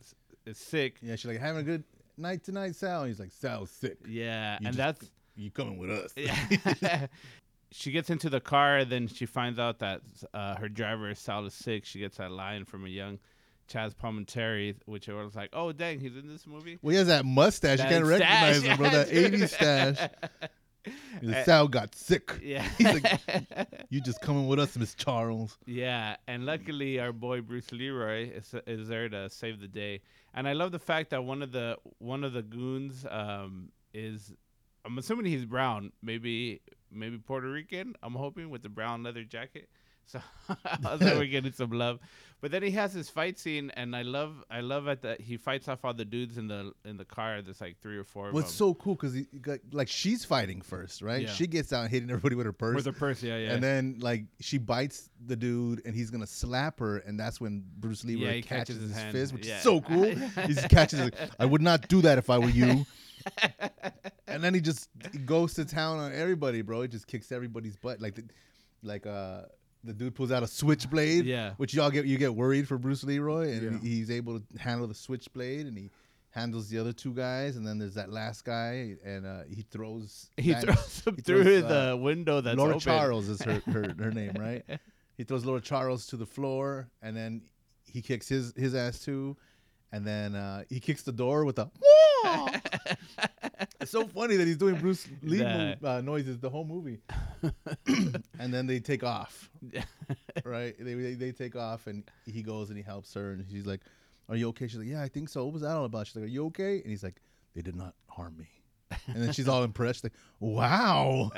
[0.48, 0.96] is sick.
[1.02, 1.84] yeah she's like having a good
[2.18, 5.78] night tonight sal and he's like sal's sick Yeah, You and just- that's you coming
[5.78, 7.06] with us yeah.
[7.72, 10.02] she gets into the car, then she finds out that
[10.34, 11.84] uh, her driver Sal is sick.
[11.86, 13.20] She gets that line from a young
[13.68, 17.08] Chazz Palminteri, which I was like, "Oh dang, he's in this movie." well he has
[17.08, 20.10] that mustache That you can't recognize him bro that 80s stash
[21.22, 22.62] like, Uh, got sick Yeah.
[22.78, 23.20] He's like,
[23.90, 28.56] you just coming with us miss charles Yeah, and luckily our boy Bruce Leroy is,
[28.66, 30.02] is there to save the day.
[30.34, 34.34] And I love the fact that one of the one of the goons um, is
[34.86, 37.96] I'm assuming he's brown, maybe maybe Puerto Rican.
[38.02, 39.70] I'm hoping with the brown leather jacket.
[40.08, 42.00] So I was like, we're getting some love.
[42.40, 45.38] But then he has his fight scene, and I love I love it that he
[45.38, 47.42] fights off all the dudes in the in the car.
[47.42, 48.32] There's like three or four.
[48.32, 51.24] What's so cool because he got, like she's fighting first, right?
[51.24, 51.32] Yeah.
[51.32, 53.24] She gets out hitting everybody with her purse, with her purse?
[53.24, 53.54] Yeah, yeah.
[53.54, 57.64] and then like she bites the dude, and he's gonna slap her, and that's when
[57.80, 59.58] Bruce Lee Yeah, catches, catches his his fist, which Yeah.
[59.58, 60.06] is so cool.
[60.46, 61.16] he catches it.
[61.40, 62.86] I would not do that if I were you.
[64.28, 64.90] and then he just
[65.26, 66.84] goes to town on everybody, bro.
[66.84, 68.26] He just kicks everybody's butt, like the,
[68.84, 69.42] like uh.
[69.88, 71.54] The dude pulls out a switchblade, Yeah.
[71.58, 73.80] which y'all get you get worried for Bruce Leroy, and Yeah.
[73.90, 75.90] he's able to handle the switchblade, and he
[76.32, 80.30] handles the other two guys, and then there's that last guy, and uh, he throws.
[80.38, 82.80] He Van- throws him he through throws, the uh, window that's Laura open.
[82.82, 84.64] Charles is her, her her name, right?
[85.16, 87.42] He throws Laura Charles to the floor, and then
[87.86, 89.36] he kicks his his ass too,
[89.92, 91.72] and then uh, he kicks the door with a.
[93.80, 97.00] It's so funny that he's doing Bruce Lee mo- uh, noises the whole movie,
[98.40, 99.50] and then they take off,
[100.44, 100.76] right?
[100.80, 103.82] They, they they take off, and he goes and he helps her, and she's like,
[104.30, 106.08] "Are you okay?" She's like, "Yeah, I think so." What was that all about?
[106.08, 107.22] She's like, "Are you okay?" And he's like,
[107.56, 108.48] "They did not harm me."
[109.08, 111.32] And then she's all impressed, like, "Wow."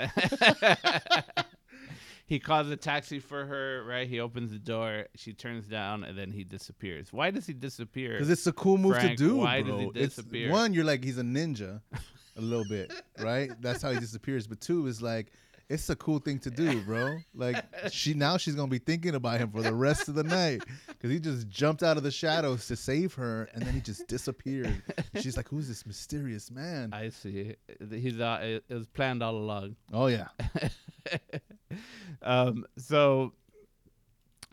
[2.30, 4.08] He calls a taxi for her, right?
[4.08, 7.12] He opens the door, she turns down, and then he disappears.
[7.12, 8.14] Why does he disappear?
[8.14, 9.78] Because it's a cool move Frank, to do, why does bro.
[9.80, 10.52] he It's- disappear?
[10.52, 11.82] one, you're like he's a ninja,
[12.38, 13.50] a little bit, right?
[13.60, 14.46] That's how he disappears.
[14.48, 15.32] But two is like
[15.70, 17.18] it's a cool thing to do, bro.
[17.34, 20.64] Like she now she's gonna be thinking about him for the rest of the night
[20.88, 24.08] because he just jumped out of the shadows to save her, and then he just
[24.08, 24.82] disappeared.
[25.20, 27.56] She's like, "Who's this mysterious man?" I see.
[27.92, 29.76] He's uh, it was planned all along.
[29.94, 30.28] oh yeah,
[32.22, 33.34] um, so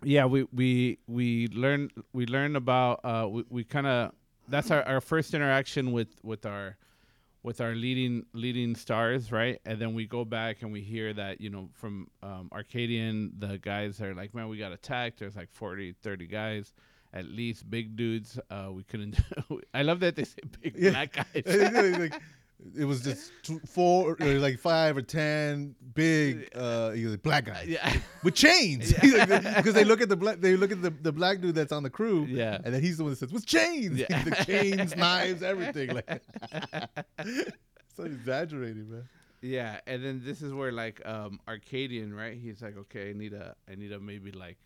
[0.02, 4.12] yeah, we we we learn we learn about uh we, we kind of
[4.48, 6.76] that's our, our first interaction with with our
[7.42, 9.60] with our leading leading stars, right?
[9.64, 13.58] And then we go back and we hear that, you know, from um, Arcadian, the
[13.58, 15.20] guys are like, man, we got attacked.
[15.20, 16.74] There's like 40, 30 guys,
[17.14, 18.38] at least big dudes.
[18.50, 19.20] Uh, we couldn't.
[19.74, 20.90] I love that they say big Yeah.
[20.90, 21.96] black guys.
[21.98, 22.20] like,
[22.76, 27.66] it was just two, four, or like five or ten big, uh, like, black guys.
[27.66, 27.94] yeah.
[28.22, 31.54] with chains because they look at the black they look at the, the black dude
[31.54, 32.58] that's on the crew Yeah.
[32.64, 34.22] and then he's the one that says with chains Yeah.
[34.24, 36.22] the chains knives everything like
[37.96, 39.08] so exaggerated man
[39.42, 42.36] Yeah, and then this is where like um Arcadian, right?
[42.36, 44.58] He's like, okay, I need a, I need to maybe like,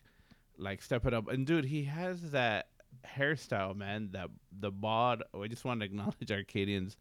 [0.59, 1.29] like step it up.
[1.29, 2.69] And dude, he has that
[3.17, 4.11] hairstyle, man.
[4.13, 5.23] That the bod.
[5.35, 6.97] I just want to acknowledge Arcadian's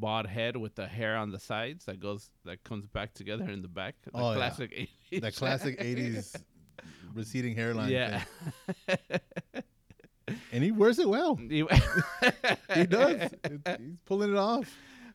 [0.00, 3.62] bald head with the hair on the sides that goes that comes back together in
[3.62, 3.94] the back.
[4.02, 4.36] The Oh, yeah.
[4.36, 5.20] classic 80s.
[5.20, 6.36] that classic 80s
[7.14, 8.22] receding hairline Yeah.
[8.88, 8.98] thing.
[10.52, 11.64] and he wears it well he
[12.74, 13.30] he does
[13.78, 14.68] he's pulling it off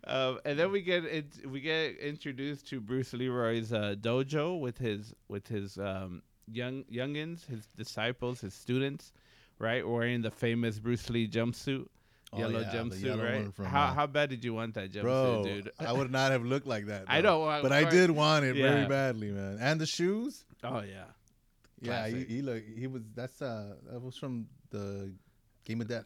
[0.07, 4.77] Um, and then we get it, we get introduced to Bruce Leroy's uh, dojo with
[4.77, 9.13] his with his um, young youngins, his disciples, his students,
[9.57, 9.81] right?
[9.87, 11.87] Wearing the famous Bruce Lee jumpsuit,
[12.35, 13.53] Oh, yellow yeah, jumpsuit, yellow right?
[13.53, 15.71] from, how uh, how bad did you want that jumpsuit, bro dude?
[15.79, 17.29] i would not have looked like that I though.
[17.39, 18.71] know, well, but i did want it Yeah.
[18.71, 21.05] very badly man and the shoes oh yeah,
[21.81, 25.11] yeah he, he look he was that's uh that was from the
[25.65, 26.05] game of death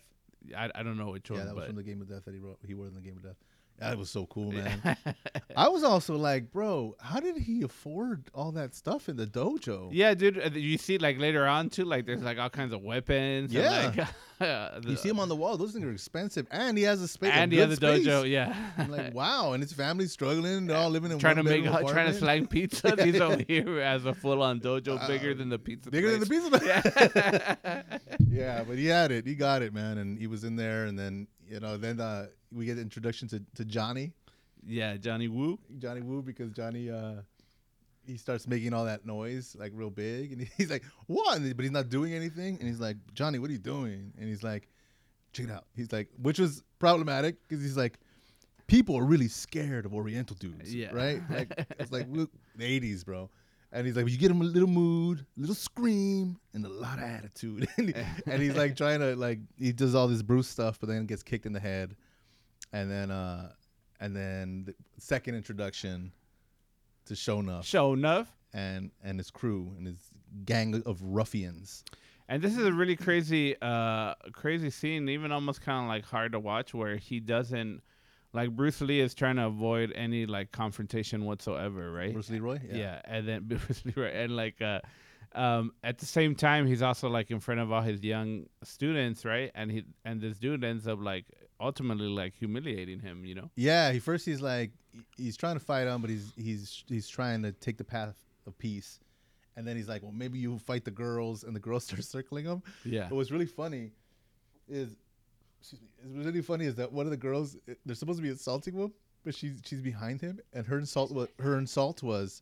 [0.58, 2.34] I, I don't know which one, Yeah, that was from the Game of Death that
[2.34, 2.58] he wrote.
[2.66, 3.36] He wore in the Game of Death.
[3.80, 4.98] That was so cool, man.
[5.56, 9.90] I was also like, bro, how did he afford all that stuff in the dojo?
[9.92, 10.38] yeah, dude.
[10.38, 13.54] uh, You see, like later on too, like there's like all kinds of weapons.
[13.56, 13.92] and, Yeah.
[13.96, 14.08] like,
[14.42, 17.08] uh, You see him on the wall; those things are expensive, and he has a
[17.08, 17.32] space.
[17.34, 18.08] and a the good other space.
[18.08, 18.56] dojo, yeah.
[18.78, 20.68] I'm like, wow, and his family's struggling.
[20.68, 22.18] They're all living in trying to make bedroom trying to apartment.
[22.18, 22.96] slang pizza.
[22.98, 25.90] Yeah, He's over here as a full on dojo, Uh, bigger than the pizza.
[25.90, 26.50] bigger than the pizza.
[26.66, 27.84] Yeah.
[28.30, 29.26] yeah, but he had it.
[29.26, 30.86] He got it, man, and he was in there.
[30.86, 34.14] And then you know, then uh, we get the introduction to to Johnny.
[34.66, 35.58] yeah, Johnny Woo.
[35.80, 37.22] Johnny Woo because Johnny uh
[38.06, 41.72] he starts making all that noise like real big and he's like what but he's
[41.72, 44.68] not doing anything and he's like Johnny what are you doing and he's like
[45.32, 48.00] check it out he's like which was problematic because he's like
[48.66, 50.90] people are really scared of Oriental dudes Yeah.
[50.92, 52.28] right like it's like the
[52.80, 53.30] 80s bro
[53.72, 56.98] and he's like you get him a little mood a little scream and a lot
[56.98, 57.96] of attitude and, he-
[58.32, 61.24] and he's like trying to like he does all this Bruce stuff but then gets
[61.24, 61.96] kicked in the head
[62.74, 63.52] and then uh
[64.00, 66.12] and then the second introduction
[67.06, 68.32] to Sho'nuff Show enough.
[68.54, 70.00] and and his crew and his
[70.46, 71.84] gang of ruffians.
[72.28, 76.34] And this is a really crazy, uh, crazy scene, even almost kind of like hard
[76.34, 77.82] to watch, where he doesn't,
[78.34, 82.14] like Bruce Lee is trying to avoid any like confrontation whatsoever, right?
[82.14, 82.78] Bruce Leroy, yeah.
[82.78, 84.80] Yeah and then Bruce Leroy, and like, uh,
[85.34, 89.26] um, at the same time, he's also like in front of all his young students,
[89.26, 89.52] right?
[89.56, 91.26] And he and this dude ends up like
[91.60, 93.50] ultimately like humiliating him, you know?
[93.56, 94.72] Yeah, he first he's like
[95.18, 98.16] he's trying to fight him, but he's he's he's trying to take the path
[98.48, 99.00] of peace.
[99.56, 102.46] And then he's like, "Well, maybe you fight the girls," and the girls start circling
[102.46, 102.64] him.
[102.86, 103.08] Yeah.
[103.10, 103.92] But what's really funny
[104.70, 104.96] is,
[105.60, 108.30] excuse me, what's really funny is that one of the girls they're supposed to be
[108.30, 108.94] insulting him,
[109.24, 112.42] but she's she's behind him, and her insult was her insult was,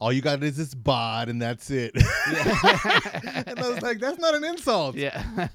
[0.00, 4.34] "All you got is this bod, and that's it." and I was like, "That's not
[4.34, 4.96] an insult.
[4.96, 5.48] Yeah.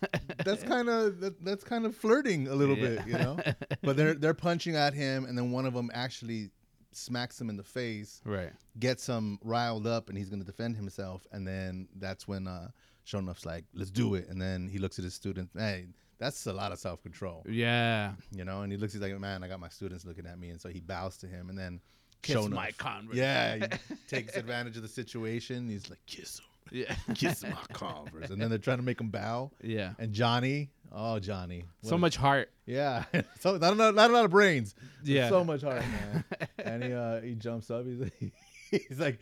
[0.46, 2.88] That's kind of that, that's kind of flirting a little Yeah.
[2.88, 3.40] bit, you know."
[3.82, 6.52] But they're they're punching at him, and then one of them actually
[6.92, 8.52] smacks him in the face right.
[8.80, 12.68] gets him riled up and he's going to defend himself and then that's when uh
[13.06, 14.28] Sho'nuff's like, let's do it.
[14.30, 15.54] And then he looks at his students.
[15.58, 15.88] Hey,
[16.20, 18.14] that's a lot of self control, Yeah.
[18.32, 18.62] you know.
[18.62, 20.70] And he looks, he's like, man, I got my students looking at me, and so
[20.70, 21.80] he bows to him, and then
[22.22, 23.16] Kiss my converse.
[23.16, 23.56] Yeah,
[23.90, 25.70] he takes advantage of the situation.
[25.70, 26.46] He's like, kiss him,
[26.80, 26.96] Yeah.
[27.16, 29.52] kiss my converse, and then they're trying to make him bow.
[29.64, 29.94] yeah.
[30.00, 32.52] And Johnny, oh Johnny, So much heart.
[32.66, 33.06] yeah,
[33.40, 35.30] so not a, lot- not a lot of brains, Yeah.
[35.30, 36.24] so much heart, man.
[36.58, 37.86] and he uh, he jumps up.
[37.86, 38.34] He's like,
[38.70, 39.20] he's like,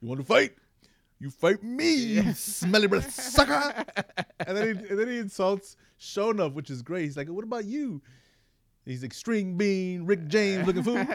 [0.00, 0.52] you want to fight?
[1.20, 3.84] You fight me, you smelly breath sucker.
[4.46, 7.04] and then he and then he insults Sho'nuff, which is great.
[7.04, 8.00] He's like, what about you?
[8.84, 10.96] He's like string bean, Rick James looking fool.
[10.96, 11.06] and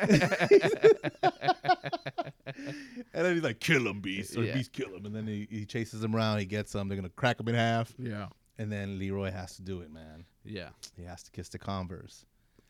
[3.13, 4.53] then he's like, kill him, beast, or Yeah.
[4.53, 5.05] beast kill him.
[5.05, 6.39] And then he, he chases him around.
[6.39, 6.87] He gets him.
[6.87, 7.93] They're gonna crack him in half.
[7.97, 8.27] Yeah.
[8.57, 10.25] And then Leroy has to do it, man.
[10.45, 10.69] Yeah.
[10.95, 12.25] He has to kiss the Converse.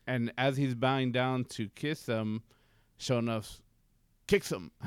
[0.06, 2.42] And as he's bowing down to kiss them,
[2.98, 3.60] Sho'nuff
[4.26, 4.70] kicks him.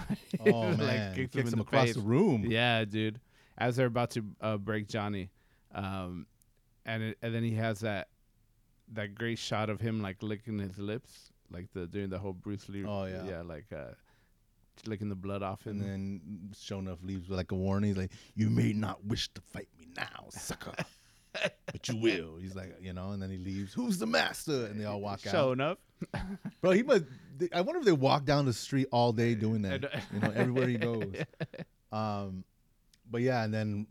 [0.45, 1.95] Oh Like, man, kicks kicks, him him the across face.
[1.95, 2.45] the room.
[2.47, 3.19] Yeah, dude.
[3.57, 5.29] As they're about to uh, break Johnny,
[5.73, 6.27] um,
[6.85, 8.07] and it, and then he has that
[8.93, 12.69] that great shot of him like licking his lips, like the doing the whole Bruce
[12.69, 12.85] Lee.
[12.85, 13.23] Oh, yeah.
[13.27, 13.93] yeah, like uh,
[14.85, 15.81] licking the blood off him.
[15.81, 16.21] And then
[16.53, 17.89] Sho'nuff leaves with like a warning.
[17.89, 20.73] He's like, "You may not wish to fight me now, sucker,
[21.33, 23.73] but you will." He's like, you know, and then he leaves.
[23.73, 24.67] Who's the master?
[24.67, 25.31] And they all walk out.
[25.31, 25.79] Showing up.
[26.61, 27.05] Bro, he must.
[27.37, 29.83] they- I wonder if they walk down the street all day doing that.
[30.13, 31.13] You know, everywhere he goes.
[31.91, 32.43] Um,
[33.09, 33.87] but yeah, and then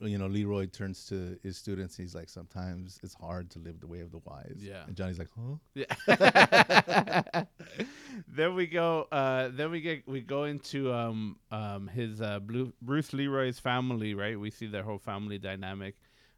[0.00, 1.96] you know Leroy turns to his students.
[1.96, 4.58] He's like, sometimes it's hard to live the way of the wise.
[4.58, 4.84] Yeah.
[4.86, 5.56] And Johnny's like, huh?
[5.74, 7.44] Yeah.
[8.28, 9.06] then we go.
[9.10, 14.14] Uh, then we get we go into um, um, his uh, Blue, Bruce Leroy's family.
[14.14, 15.96] Right, we see their whole family dynamic,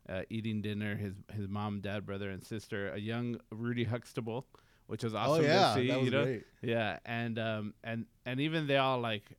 [0.09, 0.97] uh, eating dinner.
[0.97, 2.91] His his mom, dad, brother, and sister.
[2.93, 4.47] A young Rudy Huxtable,
[4.87, 5.89] which was awesome oh yeah, to see.
[5.89, 6.25] that was you know?
[6.25, 6.45] great.
[6.63, 9.37] Yeah, and um, and and even they all like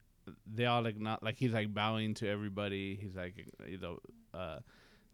[0.52, 2.98] they all like not like he's like bowing to everybody.
[3.02, 3.36] He's like
[3.68, 4.00] you know
[4.34, 4.60] uh,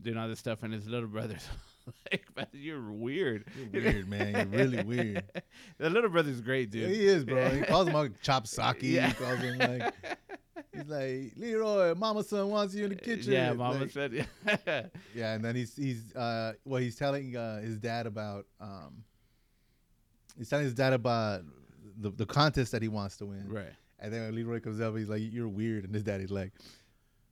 [0.01, 1.47] doing all this stuff, and his little brother's
[2.11, 4.33] like, "Man, "You're weird." You're weird, man.
[4.51, 5.23] You're really weird.
[5.77, 6.89] The little brother's great, dude.
[6.89, 7.49] Yeah, he is, bro.
[7.49, 8.77] He calls him like chop sake.
[8.81, 9.07] Yeah.
[9.07, 9.93] He calls him like
[10.71, 13.33] he's like Leroy, Mama son wants you in the kitchen.
[13.33, 14.13] Yeah, Mama Like, said.
[14.13, 14.85] Yeah.
[15.15, 19.03] Yeah, and then he's he's uh well he's telling uh, his dad about um
[20.37, 21.41] he's telling his dad about
[21.99, 23.47] the the contest that he wants to win.
[23.49, 23.73] right.
[23.99, 26.51] And then when Leroy comes up, he's like, "You're weird," and his daddy's like,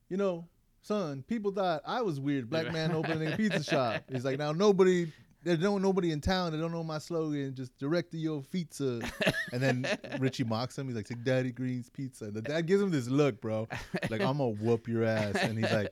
[0.07, 0.47] "You know,
[0.81, 2.49] son, people thought I was weird.
[2.49, 5.11] Black man opening a pizza shop." He's like, "Now nobody."
[5.43, 7.55] There's no nobody in town that don't know my slogan.
[7.55, 9.01] Just direct to your pizza,
[9.51, 9.87] and then
[10.19, 10.85] Richie mocks him.
[10.85, 13.67] He's like, "Take Daddy Green's pizza." And The dad gives him this look, bro,
[14.11, 15.35] like I'm gonna whoop your ass.
[15.37, 15.91] And he's like,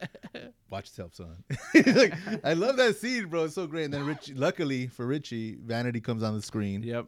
[0.69, 1.43] "Watch yourself, son."
[1.95, 3.45] like, I love that scene, bro.
[3.45, 3.85] It's so great.
[3.85, 7.07] And then Richie, luckily for Richie, Vanity comes on the screen Yep.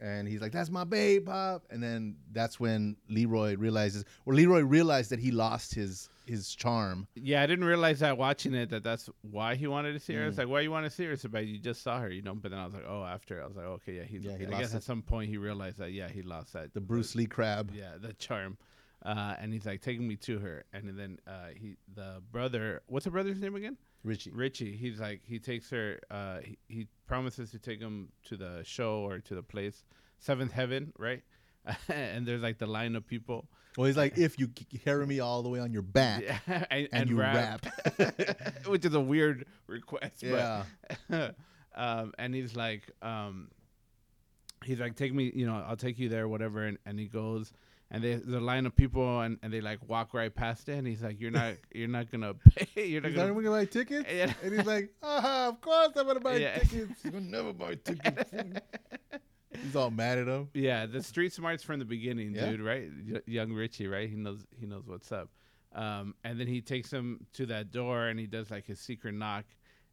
[0.00, 4.60] and he's like, "That's my babe, pop." And then that's when Leroy realizes, or Leroy
[4.62, 7.08] realized that he lost his his charm.
[7.16, 10.26] Yeah, I didn't realize that watching it that that's why he wanted to see her.
[10.26, 10.40] It's Mm.
[10.40, 11.12] like, why you want to see her?
[11.12, 12.34] It's about you just saw her, you know.
[12.36, 14.22] But then I was like, oh, after I was like, okay, yeah, he's.
[14.22, 14.76] Yeah, he I guess it.
[14.76, 17.72] at some point he realized that yeah, he lost that The Bruce Lee crab.
[17.74, 18.58] yeah, the charm.
[19.04, 22.82] Uh, and he's like taking me to her, and then uh, he the brother.
[22.86, 23.78] What's the brother's name again?
[24.04, 24.30] Richie.
[24.30, 24.76] Richie.
[24.76, 26.00] He's like he takes her.
[26.10, 29.84] Uh, he, he promises to take him to the show or to the place,
[30.18, 31.22] Seventh Heaven, right?
[31.88, 33.48] and there's like the line of people.
[33.76, 34.48] Well, he's like, "If you
[34.84, 37.64] carry me all the way on your back, Yeah, and, and, you rap."
[38.66, 40.22] which is a weird request.
[40.22, 40.64] yeah.
[41.08, 41.36] But,
[41.74, 43.48] um, and he's like, um,
[44.64, 46.64] he's like, take me, you know, I'll take you there, whatever.
[46.64, 47.52] And, and he goes,
[47.90, 50.78] and they, there's a line of people, and, and they like walk right past it.
[50.78, 52.86] And he's like, you're not, you're not gonna pay.
[52.86, 53.32] You're not He's gonna.
[53.32, 54.32] "Are gonna buy tickets?" Yeah.
[54.42, 56.58] And he's like, "Ah, of course I'm gonna buy Yeah.
[56.58, 57.02] tickets.
[57.04, 58.30] You're gonna never buy tickets."
[59.62, 60.48] he's all mad at him.
[60.54, 62.50] Yeah, the street smarts from the beginning, Yeah.
[62.50, 62.60] dude.
[62.60, 64.08] Right, Y- young Richie, right?
[64.08, 65.28] He knows, he knows what's up.
[65.72, 69.14] Um, and then he takes him to that door, and he does like his secret
[69.14, 69.44] knock.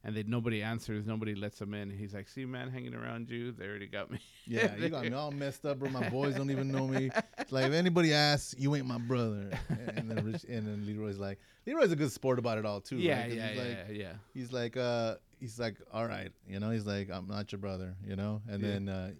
[0.04, 1.90] And then nobody answers, nobody lets him in.
[1.90, 5.12] He's like, "See, man, hanging around you, they already got me." Yeah, you got me
[5.12, 5.90] all messed up, bro.
[5.90, 7.10] My boys don't even know me.
[7.38, 9.50] It's like if anybody asks, you ain't my brother.
[9.94, 12.96] And then Rich, and then Leroy's like, Leroy's a good sport about it all too.
[12.96, 13.32] yeah, right?
[13.32, 14.12] yeah, he's yeah, like, yeah.
[14.32, 17.94] he's like uh he's like all right you know he's like i'm not your brother
[18.04, 18.68] you know and Yeah.
[18.70, 19.10] then uh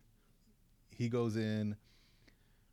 [0.91, 1.77] he goes in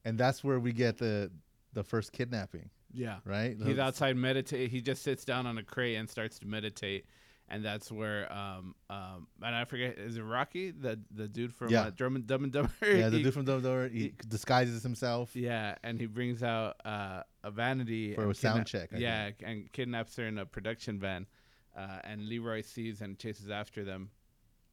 [0.06, 1.30] and that's where we get the
[1.74, 3.18] the first kidnapping Yeah.
[3.26, 4.72] right He's outside meditate.
[4.72, 7.06] He just sits down on a crate and starts to meditate,
[7.50, 11.70] and that's where um um and I forget is it Rocky the the dude from
[11.72, 11.84] Yeah.
[11.84, 12.72] uh, Drum and Dumb and Dumber?
[12.82, 16.08] yeah the He- dude from Dumb and Dumber he he- disguises himself Yeah, and he
[16.08, 20.26] brings out uh, a vanity For and a sound check, I yeah, and kidnaps her
[20.26, 21.28] in a production van,
[21.78, 24.10] uh, and Leroy sees and chases after them.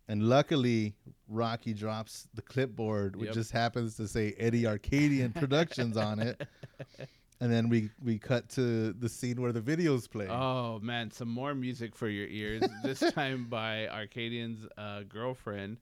[0.09, 0.95] and luckily
[1.29, 3.35] rocky drops the clipboard which Yep.
[3.35, 6.43] just happens to say eddie arkadian productions on it
[7.43, 10.29] and then we we cut to the scene where the videos play.
[10.31, 12.63] Oh man, some more music for your ears.
[12.83, 15.79] this time by Arkadian's uh, girlfriend.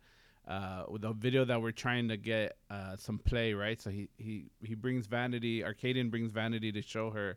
[0.49, 3.81] Uh, with a video that we're trying to get uh, some play, right?
[3.81, 5.63] So he he he brings Vanity.
[5.63, 7.37] Arkadian brings Vanity to show her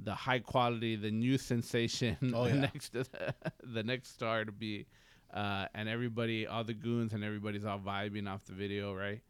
[0.00, 2.60] the high quality, the new sensation, Oh, the yeah.
[2.62, 2.92] next
[3.62, 4.86] the next star to be,
[5.34, 9.20] uh, and everybody, all the goons and everybody's all vibing off the video, right?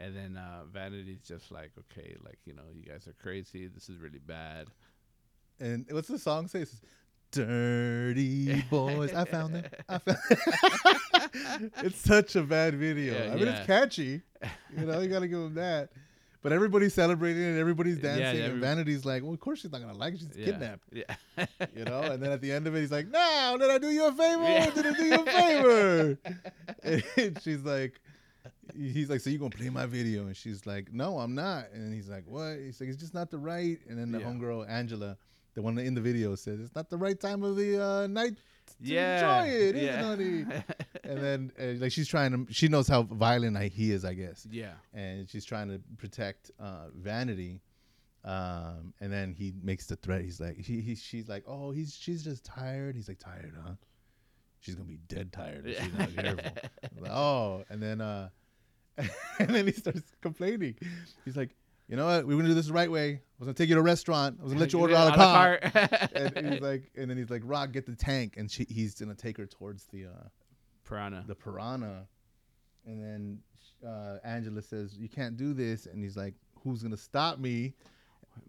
[0.00, 3.66] And then uh, Vanity's just like, okay, like you know, you guys are crazy.
[3.66, 4.68] This is really bad.
[5.60, 6.60] And what's the song say?
[6.60, 6.80] It says,
[7.32, 9.64] Dirty boys, I found them.
[9.88, 10.18] I found.
[11.84, 13.12] it's such a bad video.
[13.12, 13.58] Yeah, I mean, yeah.
[13.58, 14.22] it's catchy.
[14.76, 15.90] You know, you gotta give them that.
[16.42, 19.82] But everybody's celebrating and everybody's dancing, yeah, and Vanity's like, "Well, of course she's not
[19.82, 20.20] gonna like it.
[20.20, 21.14] She's kidnapped." Yeah.
[21.76, 22.00] You know.
[22.00, 24.12] And then at the end of it, he's like, "Now, did I do you a
[24.12, 24.72] favor?
[24.74, 26.18] Did I do you a favor?"
[27.16, 28.00] and she's like,
[28.76, 31.92] "He's like, so you gonna play my video?" And she's like, "No, I'm not." And
[31.94, 34.26] he's like, "What?" He's like, "It's just not the right." And then the Yeah.
[34.26, 35.16] homegirl Angela,
[35.54, 38.36] the one in the video, says, "It's not the right time of the uh, night
[38.36, 39.42] to Yeah.
[39.42, 40.12] enjoy it, yeah.
[40.12, 40.64] isn't it?"
[41.04, 44.14] and then uh, like she's trying to, she knows how violent I, he is, I
[44.14, 44.72] guess, yeah.
[44.94, 47.60] and she's trying to protect uh, Vanity.
[48.22, 50.20] Um, and then he makes the threat.
[50.20, 52.94] He's like, he, he, she's like, oh, he's, she's just tired.
[52.94, 53.72] He's like, tired, huh?
[54.60, 56.52] She's gonna be dead tired if she's not careful.
[57.00, 58.28] Like, oh, and then, uh,
[59.38, 60.74] and then he starts complaining.
[61.24, 61.56] He's like,
[61.88, 62.26] you know what?
[62.26, 63.12] We're gonna do this the right way.
[63.14, 64.36] I was gonna take you to a restaurant.
[64.40, 65.60] I was gonna let you order a la carte.
[65.74, 68.94] and, and he's like, and then he's like, Rock, get the tank, and she, he's
[68.94, 70.28] gonna take her towards the uh,
[70.84, 71.24] Piranha.
[71.26, 72.06] the piranha,
[72.86, 73.38] and then
[73.88, 77.74] uh, Angela says, "You can't do this," and he's like, "Who's gonna stop me?"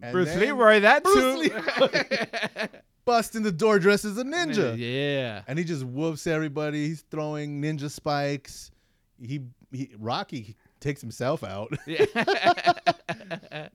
[0.00, 2.68] And Bruce Leroy, that Bruce too.
[3.04, 5.42] busts in the door dressed as a ninja, Yeah.
[5.48, 6.86] and he just whoops everybody.
[6.88, 8.70] He's throwing ninja spikes.
[9.20, 9.40] He,
[9.72, 11.72] he Rocky takes himself out.
[11.86, 12.06] Yeah.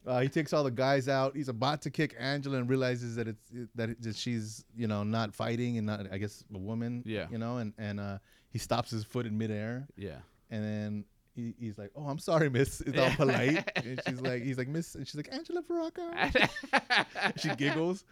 [0.05, 1.35] Uh, he takes all the guys out.
[1.35, 5.03] He's about to kick Angela and realizes that it's that, it, that she's you know
[5.03, 7.03] not fighting and not I guess a woman.
[7.05, 7.27] Yeah.
[7.29, 8.17] You know, and and uh,
[8.49, 9.87] he stops his foot in midair.
[9.97, 10.17] yeah.
[10.49, 14.43] And then he, he's like, "Oh, I'm sorry, Miss." It's all polite, and she's like,
[14.43, 16.49] "He's like Miss," and she's like, "Angela Baraka."
[17.37, 18.05] she giggles,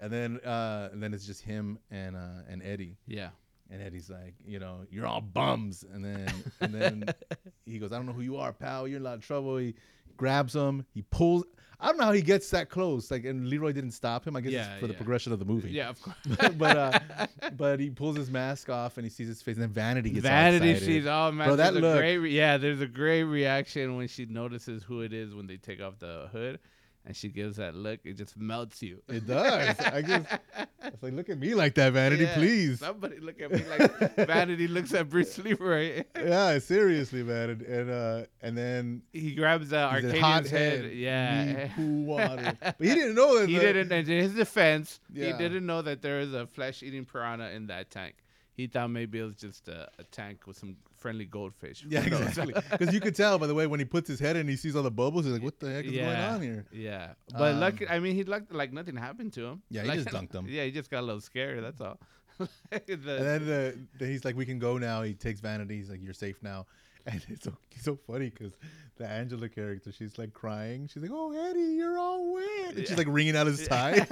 [0.00, 3.28] and then uh, and then it's just him and uh, and Eddie, yeah.
[3.72, 7.04] And Eddie's like, "You know, you're all bums," and then and then
[7.66, 8.86] he goes, "I don't know who you are, pal.
[8.86, 9.74] You're in a lot of trouble." He
[10.16, 11.44] grabs him, he pulls.
[11.80, 13.10] I don't know how he gets that close.
[13.10, 14.36] Like, and Leroy didn't stop him.
[14.36, 15.70] I guess Yeah, it's for the progression of the movie.
[15.70, 16.16] Yeah, of course.
[16.56, 16.98] but uh,
[17.56, 20.24] but he pulls his mask off and he sees his face, and then Vanity gets
[20.24, 23.96] all Vanity sees oh man, Bro, that look- great re- yeah, there's a great reaction
[23.96, 26.60] when she notices who it is when they take off the hood
[27.04, 29.02] and she gives that look, it just melts you.
[29.08, 29.78] It does.
[29.80, 30.26] I just,
[30.84, 32.78] it's like, look at me like that, Vanity, Yeah, please.
[32.80, 36.04] Somebody look at me like Vanity looks at Bruce Leroy.
[36.16, 37.50] Yeah, seriously, man.
[37.50, 40.92] And and, uh, and then He grabs uh, he said, hot head, head.
[40.94, 41.68] Yeah.
[41.74, 42.56] cool water.
[42.60, 43.48] But he didn't know that.
[43.48, 47.04] he the- didn't in his defense he didn't know that there is a flesh eating
[47.04, 48.14] piranha in that tank
[48.54, 52.54] he thought maybe it was just a, a tank with some friendly goldfish Yeah, exactly.
[52.70, 54.74] Because you could tell by the way when he puts his head in, he sees
[54.76, 55.24] all the bubbles.
[55.24, 58.14] He's like, "What the heck is going on here?" yeah but Um, lucky i mean
[58.14, 60.46] he looked like nothing happened to him Yeah, he Like- just dunked him.
[60.48, 61.98] yeah he just got a little scared that's all
[62.70, 65.76] The- And then the, the, he's like, "We can go now." He takes Vanity.
[65.76, 66.66] He's like, "You're safe now."
[67.04, 68.52] And it's so, it's so funny because
[68.96, 70.88] the Angela character, she's like crying.
[70.88, 74.06] She's like, "Oh, Eddie, you're all wet," and she's like wringing out his tie.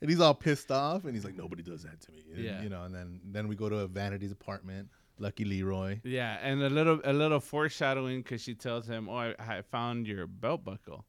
[0.00, 2.62] and he's all pissed off, and he's like, "Nobody does that to me." And, Yeah.
[2.62, 2.84] you know.
[2.84, 4.88] And then then we go to Vanity's apartment.
[5.20, 6.00] Lucky Leroy.
[6.02, 10.06] yeah and a little a little foreshadowing because she tells him oh I, I found
[10.08, 11.04] your belt buckle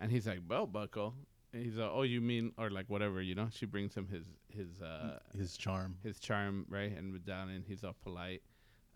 [0.00, 1.14] and he's like belt buckle
[1.52, 4.24] and he's like oh you mean or like whatever you know she brings him his
[4.48, 5.96] his uh His charm.
[6.02, 6.92] his charm, right?
[6.96, 8.42] And medallion, he's all polite,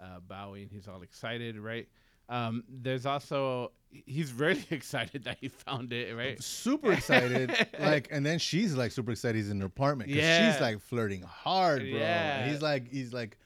[0.02, 1.86] uh, bowing, he's all excited, right?
[2.28, 6.42] Um, there's also he's really excited that he found it, right?
[6.42, 7.54] super excited.
[7.80, 10.52] like, and then she's like super excited he's in her apartment because Yeah.
[10.52, 12.00] she's like flirting hard, bro.
[12.00, 12.38] Yeah.
[12.40, 13.38] And he's like, he's like,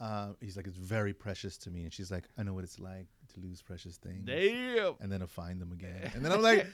[0.00, 1.82] uh, he's like, it's very precious to me.
[1.84, 4.94] And she's like, I know what it's like to lose precious things Damn.
[5.00, 6.10] and then to find them again.
[6.14, 6.66] And then I'm like,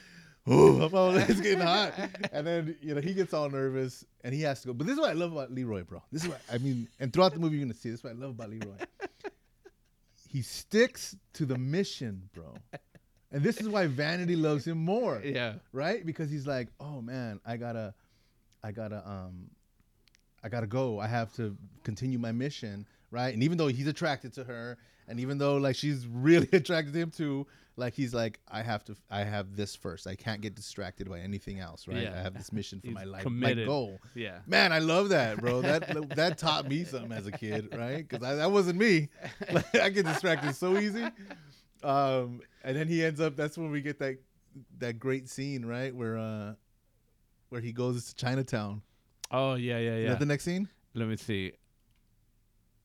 [0.46, 1.92] oh, I'm all, it's getting hot.
[2.32, 4.74] And then you know he gets all nervous and he has to go.
[4.74, 6.02] But this is what I love about Leroy, bro.
[6.10, 6.88] This is what I mean.
[7.00, 8.00] And throughout the movie, you're gonna see this.
[8.00, 8.74] is what I love about Leroy.
[10.28, 12.54] He sticks to the mission, bro.
[13.30, 15.54] And this is why Vanity loves him more Yeah.
[15.72, 16.04] right?
[16.04, 17.94] Because he's like, oh man, I gotta,
[18.62, 19.50] I gotta, um,
[20.42, 20.98] I gotta go.
[20.98, 23.32] I have to continue my mission, right?
[23.32, 26.98] And even though he's attracted to her, and even though like she's really attracted to
[26.98, 27.46] him too,
[27.76, 30.06] like he's like, I have to, I have this first.
[30.06, 32.02] I can't get distracted by anything else, right?
[32.02, 32.14] Yeah.
[32.14, 33.58] I have this mission for He's my life, committed.
[33.58, 33.98] my goal.
[34.14, 34.38] Yeah.
[34.46, 35.62] Man, I love that, bro.
[35.62, 38.06] That that taught me something as a kid, right?
[38.06, 39.08] Because that wasn't me.
[39.52, 41.04] Like, I get distracted so easy.
[41.82, 43.36] Um, and then he ends up.
[43.36, 44.18] That's when we get that
[44.78, 46.54] that great scene, right, where uh,
[47.48, 48.82] where he goes to Chinatown.
[49.30, 50.08] Oh yeah, yeah, Is yeah.
[50.10, 50.68] that the next scene?
[50.94, 51.52] Let me see.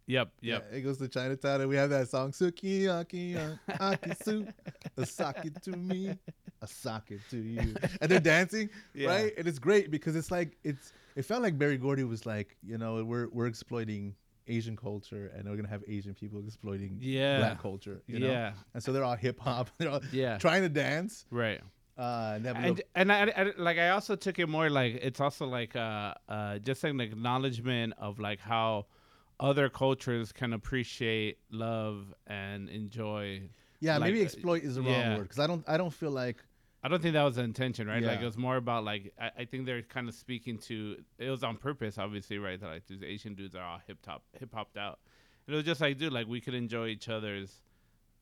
[0.07, 0.67] Yep, yep.
[0.71, 3.35] Yeah, it goes to Chinatown, and we have that song "Sukiyaki
[3.69, 4.51] Akisu,"
[4.97, 6.15] a socket to me,
[6.61, 9.09] a socket to you, and they're dancing, Yeah.
[9.09, 9.33] right?
[9.37, 10.93] And it's great because it's like it's.
[11.15, 14.15] It felt like Berry Gordy was like, you know, we're we're exploiting
[14.47, 17.39] Asian culture, and we're gonna have Asian people exploiting Yeah.
[17.39, 18.27] black culture, you know?
[18.27, 20.37] yeah, And so they're all hip hop, they're all yeah.
[20.37, 21.59] trying to dance, Right.
[21.97, 24.47] uh, and they have a and little- and I, I like I also took it
[24.47, 28.85] more like it's also like uh uh just an acknowledgement of like how
[29.39, 33.41] other cultures can appreciate love and enjoy.
[33.79, 35.17] yeah, maybe like, uh, exploit is the wrong yeah.
[35.17, 36.43] word because I don't I don't feel like
[36.83, 38.01] I don't think that was the intention, right?
[38.03, 41.29] Like it was more about like I, I think they're kind of speaking to it
[41.29, 42.59] was on purpose, obviously, right?
[42.59, 44.99] That like these Asian dudes are all hip hop hip hopped out.
[45.45, 47.61] And it was just like, dude, like we could enjoy each other's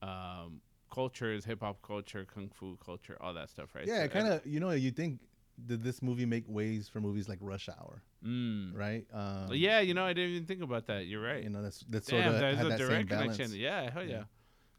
[0.02, 0.60] um
[0.92, 3.86] cultures, hip hop culture, kung fu culture, all that stuff, right?
[3.86, 5.20] yeah, So, kind of you know you think
[5.64, 8.74] did this movie make ways for movies like Rush Hour, Mm.
[8.76, 9.06] right?
[9.12, 11.06] Um, yeah, you know, I didn't even think about that.
[11.06, 11.42] You're right.
[11.42, 13.36] you know that's that's sort Damn, of there's had a that same direct balance.
[13.36, 13.58] connection.
[13.58, 14.10] Yeah, hell yeah.
[14.10, 14.22] Yeah.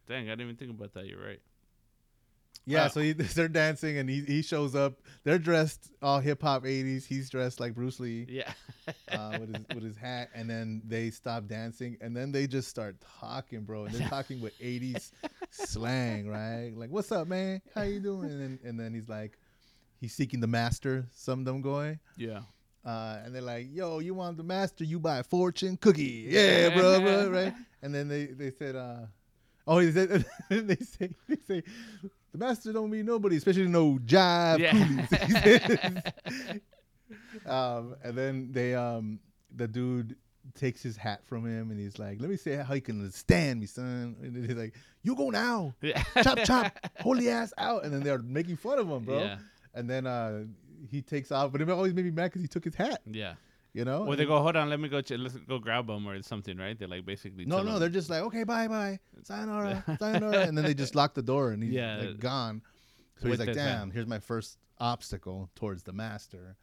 [0.06, 1.06] Dang, I didn't even think about that.
[1.06, 1.40] You're right.
[2.64, 5.00] Yeah, Uh, so he, they're dancing and he he shows up.
[5.24, 7.06] They're dressed all hip hop '80s.
[7.06, 8.52] He's dressed like Bruce Lee Yeah.
[9.10, 12.68] uh, with his with his hat, and then they stop dancing, and then they just
[12.68, 13.84] start talking, bro.
[13.86, 15.12] And they're talking with '80s
[15.50, 16.72] slang, right?
[16.76, 17.62] Like, "What's up, man?
[17.74, 19.38] How you doing?" And then, and then he's like,
[20.00, 21.06] he's seeking the master.
[21.12, 21.98] Some of them going.
[22.16, 22.40] yeah.
[22.84, 24.82] Uh, and they're like, "Yo, you want the master?
[24.84, 29.00] You buy a fortune cookie, yeah, bro, bro, right?" And then they they said, uh,
[29.66, 31.62] "Oh, he said, they say they say
[32.32, 36.50] the master don't mean nobody, especially no jive Yeah.
[37.46, 39.18] um, and then they um
[39.54, 40.16] the dude
[40.54, 43.60] takes his hat from him and he's like, "Let me see how you can understand
[43.60, 46.02] me, son." And he's like, "You go now, Yeah.
[46.22, 49.18] chop chop, holy ass out." And then they're making fun of him, bro.
[49.18, 49.38] Yeah.
[49.74, 50.44] And then uh,
[50.90, 53.00] he takes off, but it always made me mad because he took his hat.
[53.06, 53.34] Yeah.
[53.74, 54.06] You know?
[54.06, 55.00] Or they go, hold on, let me go.
[55.00, 56.76] Ch- let's go grab him or something, right?
[56.78, 57.44] They're like basically.
[57.44, 60.94] No, no, him- they're just like, okay, bye, bye, sayonara, sayonara, and then they just
[60.94, 61.96] lock the door and he's Yeah.
[61.98, 62.62] like gone.
[63.20, 66.56] So With he's like, damn, here's my first obstacle towards the master.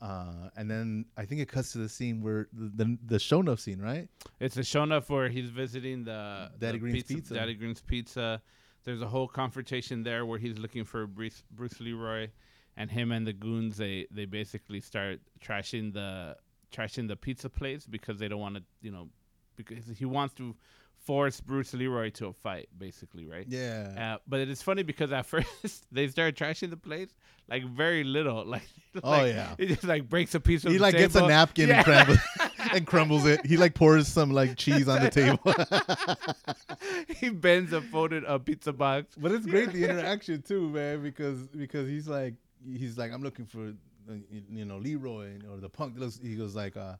[0.00, 3.60] Uh, and then I think it cuts to the scene where the the, the Sho'nuff
[3.60, 4.08] scene, right?
[4.40, 7.34] It's a shown up where he's visiting the Daddy the Green's Pizza.
[7.34, 8.40] Daddy Green's Pizza.
[8.84, 12.28] There's a whole confrontation there where he's looking for Bruce, Bruce Leroy,
[12.76, 16.36] and him and the goons they they basically start trashing the
[16.72, 19.08] trashing the pizza place because they don't want to you know
[19.56, 20.54] because he wants to
[20.96, 23.46] force Bruce Leroy to a fight basically right.
[23.48, 24.14] Yeah.
[24.14, 27.08] Uh, but it is funny because at first they start trashing the place
[27.48, 28.62] like very little, like,
[29.02, 29.54] Oh, like, yeah.
[29.58, 31.76] he just like breaks a piece of he like gets a napkin Yeah.
[31.76, 32.18] and crumbles
[32.72, 33.44] and crumbles it.
[33.46, 35.40] He like pours some like cheese on the table.
[37.16, 39.14] he bends a folded a pizza box.
[39.16, 42.34] But it's great the interaction too, man, because because he's like
[42.64, 43.68] he's like I'm looking for
[44.10, 44.14] uh,
[44.50, 45.96] you know Leroy or the punk.
[46.22, 46.94] He goes like uh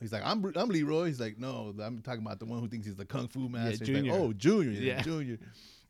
[0.00, 1.06] he's like I'm I'm Leroy.
[1.06, 3.70] He's like no, I'm talking about the one who thinks he's the kung fu master.
[3.70, 4.12] he's Junior.
[4.12, 5.02] like oh Junior, yeah, Yeah.
[5.02, 5.38] Junior.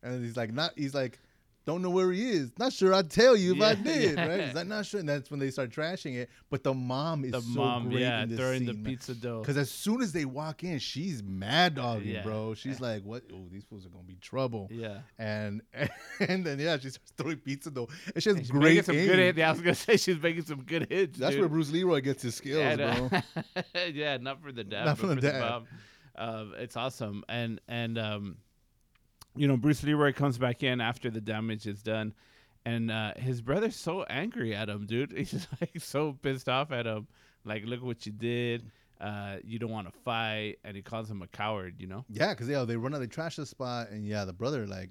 [0.03, 0.73] And he's like not.
[0.77, 1.19] He's like
[1.67, 2.53] don't know where he is.
[2.59, 2.95] Not sure.
[2.95, 4.17] I'd tell you if I did.
[4.17, 4.27] yeah.
[4.29, 4.41] Right?
[4.47, 5.01] He's like not sure.
[5.01, 6.31] And that's when they start trashing it.
[6.49, 8.93] But the mom is The so mom, great yeah, in this throwing the scene, man.
[8.93, 9.41] pizza dough.
[9.41, 12.23] Because as soon as they walk in, she's mad dogging, Yeah.
[12.23, 12.55] bro.
[12.55, 13.25] She's like, "What?
[13.35, 14.99] Oh, these fools are gonna be trouble." Yeah.
[15.19, 15.61] and
[16.21, 18.97] and then yeah, she starts throwing pizza dough, and she has She's great making some
[18.97, 19.07] aim.
[19.09, 19.39] good hits.
[19.39, 21.19] Yeah, I was gonna say she's making some good hits.
[21.19, 21.41] That's dude.
[21.41, 23.21] where Bruce Leroy gets his skills, yeah, bro.
[23.93, 25.35] yeah, not for the dad, Not but for the dad.
[25.35, 25.67] the mom.
[26.19, 28.37] Um, it's awesome, and and um,
[29.37, 32.15] you know, Bruce Leroy comes back in after the damage is done,
[32.65, 35.13] and uh, his brother's so angry at him, dude.
[35.17, 37.07] He's just like so pissed off at him.
[37.45, 38.71] Like, look what you did.
[39.01, 41.77] Uh, you don't want to fight, and he calls him a coward.
[41.79, 42.05] You know.
[42.09, 44.91] Yeah, because yeah, they run out, they trash the spot, and yeah, the brother like,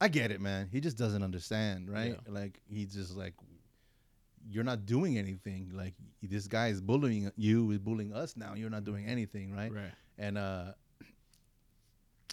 [0.00, 0.68] I get it, man.
[0.70, 2.18] He just doesn't understand, right?
[2.28, 3.34] Like he's just like,
[4.50, 5.70] you're not doing anything.
[5.72, 8.54] Like this guy is bullying you, is bullying us now.
[8.54, 9.72] You're not doing anything, right?
[9.72, 9.92] Right.
[10.18, 10.72] And uh,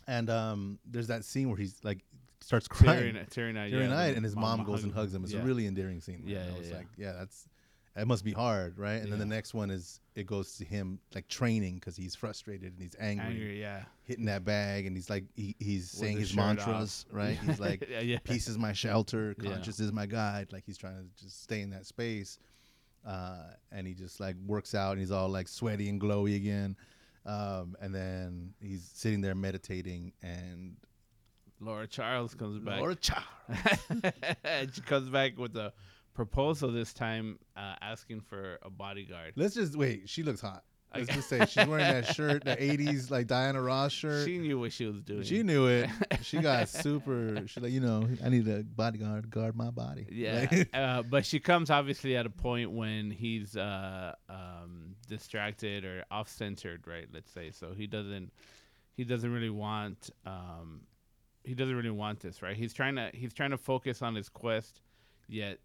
[0.08, 2.00] and um, there's that scene where he's like
[2.42, 3.18] starts crying.
[3.18, 5.24] Out, Tearing yeah, and his mom goes and hugs him.
[5.24, 5.42] It's Yeah.
[5.42, 6.22] a really endearing scene.
[6.26, 6.28] man.
[6.34, 6.76] Yeah, I yeah, was yeah.
[6.78, 7.48] like, yeah, that's
[7.96, 9.02] that must be hard, right?
[9.02, 12.72] And then the next one is it goes to him like training because he's frustrated
[12.74, 13.60] and he's angry, angry.
[13.60, 13.84] Yeah.
[14.04, 17.38] hitting that bag, and he's like he, he's With saying his mantras, right?
[17.46, 18.20] He's like, yeah, yeah.
[18.24, 19.52] peace is my shelter, Yeah.
[19.52, 20.54] conscious is my guide.
[20.54, 22.40] Like he's trying to just stay in that space,
[23.06, 26.78] uh, and he just like works out, and he's all like sweaty and glowy again.
[27.26, 30.78] Um, and then he's sitting there meditating, and
[31.60, 32.80] Laura Charles comes back.
[32.80, 33.26] Laura Charles.
[34.74, 35.72] she comes back with a
[36.14, 39.34] proposal this time, uh, asking for a bodyguard.
[39.36, 40.10] Let's just wait.
[40.10, 40.64] She looks hot.
[40.94, 44.26] Let's just say she's wearing that shirt, the '80s like Diana Ross shirt.
[44.26, 45.24] She knew what she was doing.
[45.24, 45.90] She knew it.
[46.22, 47.48] She got super.
[47.48, 50.06] She's like, you know, I need a bodyguard guard my body.
[50.10, 55.84] Yeah, Like, uh, but she comes obviously at a point when he's uh, um, distracted
[55.84, 57.08] or off-centered, right?
[57.12, 57.74] Let's say so.
[57.74, 58.32] He doesn't.
[58.94, 60.10] He doesn't really want.
[60.26, 60.82] Um,
[61.44, 62.56] he doesn't really want this, right?
[62.56, 63.10] He's trying to.
[63.14, 64.82] He's trying to focus on his quest,
[65.28, 65.60] yet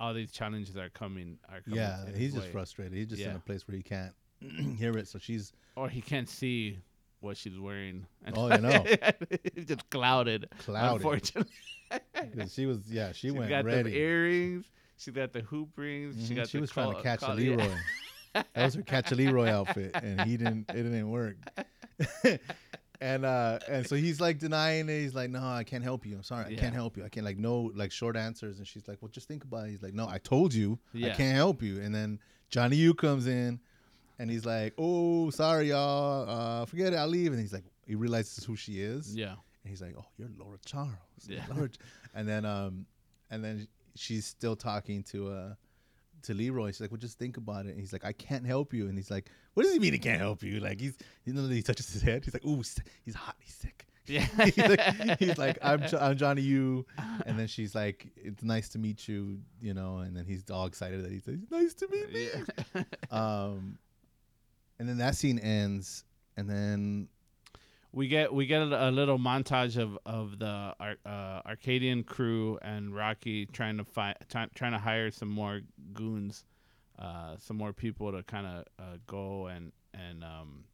[0.00, 1.38] all these challenges are coming.
[1.48, 2.52] Are coming yeah, he's just way.
[2.52, 2.96] frustrated.
[2.96, 4.14] He's just in a place where he can't
[4.78, 5.08] hear it.
[5.08, 6.78] So she's or he can't see
[7.20, 8.06] what she's wearing.
[8.24, 8.84] And Oh, you know.
[8.86, 10.48] it's just clouded.
[10.58, 10.96] clouded.
[10.96, 11.52] Unfortunately,
[12.50, 13.90] She was, yeah, she she went got ready.
[13.90, 14.66] the earrings.
[14.98, 16.16] She got the hoop rings.
[16.26, 16.48] She Mhm, got.
[16.48, 17.56] she was trying to catch a col- yeah.
[17.56, 17.74] Leroy.
[18.34, 20.68] that was her catch a Leroy outfit, and he didn't.
[20.70, 21.36] It didn't work.
[23.00, 25.00] and uh, and so he's like denying it.
[25.00, 26.16] He's like, "No, I can't help you.
[26.16, 26.60] I'm sorry, I Yeah.
[26.60, 27.04] can't help you.
[27.04, 29.70] I can't like no like short answers." And she's like, "Well, just think about it."
[29.70, 32.18] He's like, "No, I told you, I can't help you." And then
[32.50, 33.60] Johnny U comes in,
[34.18, 36.28] and he's like, "Oh, sorry, y'all.
[36.28, 36.96] Uh, forget it.
[36.96, 39.14] I'll leave." And he's like, he realizes who she is.
[39.14, 39.32] Yeah.
[39.32, 40.92] And he's like, "Oh, you're Laura Charles."
[41.26, 41.44] Yeah.
[41.54, 41.68] Laura
[42.14, 42.86] And then um,
[43.30, 45.54] and then she's still talking to uh
[46.22, 46.68] to Leroy.
[46.68, 48.96] She's like, "Well, just think about it." And he's like, "I can't help you." And
[48.96, 51.62] he's like, "What does he mean he can't help you?" Like he's you know he
[51.62, 52.24] touches his head.
[52.24, 52.62] He's like, "Ooh,
[53.04, 53.36] he's hot.
[53.40, 54.24] He's sick." Yeah.
[54.42, 56.86] he's, like, he's like, "I'm I'm Johnny Yu,"
[57.26, 59.98] and then she's like, "It's nice to meet you," you know.
[59.98, 62.28] And then he's all excited that he says, "Nice to meet me."
[62.74, 62.82] yeah.
[63.10, 63.78] Um,
[64.78, 66.04] and then that scene ends,
[66.36, 67.08] and then
[67.92, 72.94] we get we get a, a little montage of of the uh, Arkadian crew and
[72.94, 75.60] Rocky trying to find trying trying to hire some more
[75.94, 76.44] goons,
[76.98, 80.64] uh, some more people to kind of uh, go and and um,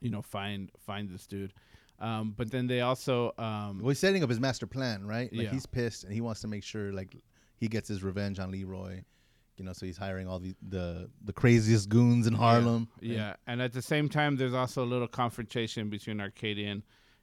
[0.00, 1.52] you know find find this dude.
[2.00, 5.30] Um, but then they also um, Well, he's setting up his master plan, right?
[5.32, 5.50] Like Yeah.
[5.50, 7.14] he's pissed and he wants to make sure like
[7.58, 9.02] he gets his revenge on Leroy.
[9.60, 12.88] You know, so he's hiring all the the, the craziest goons in Harlem.
[13.02, 16.80] Yeah, and at the same time, there's also a little confrontation between Arkadian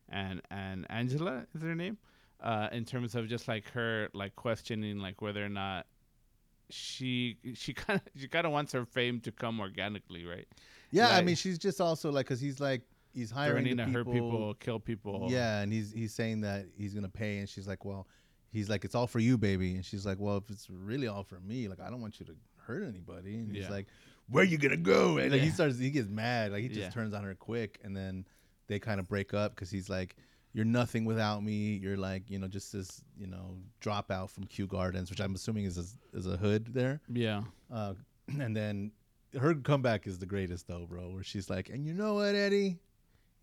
[0.08, 1.98] and and Angela is her name,
[2.40, 5.88] uh, in terms of just like her like questioning like whether or not
[6.70, 10.48] she she kind of she kind of wants her fame to come organically, right?
[10.92, 12.84] Yeah, I mean, she's just also like because he's like
[13.16, 14.14] he's hiring Threatening the to people.
[14.14, 15.28] hurt people, kill people.
[15.32, 18.08] Yeah, and he's he's saying that he's gonna pay, and she's like, well,
[18.52, 21.24] he's like, it's all for you, baby, and she's like, well, if it's really all
[21.24, 23.70] for me, like I don't want you to hurt anybody, and he's Yeah.
[23.72, 23.88] like,
[24.30, 25.18] where you gonna go?
[25.18, 26.90] And like he starts, he gets mad, like he just Yeah.
[26.90, 28.26] turns on her quick, and then
[28.68, 30.16] they kind of break up because he's like.
[30.54, 31.76] You're nothing without me.
[31.76, 35.66] You're like, you know, just this, you know, dropout from Kew Gardens, which I'm assuming
[35.66, 37.00] is a, is a hood there.
[37.14, 37.94] yeah, Uh,
[38.40, 38.92] and then
[39.40, 41.10] her comeback is the greatest though, bro.
[41.12, 42.80] Where she's like, "And you know what, Eddie?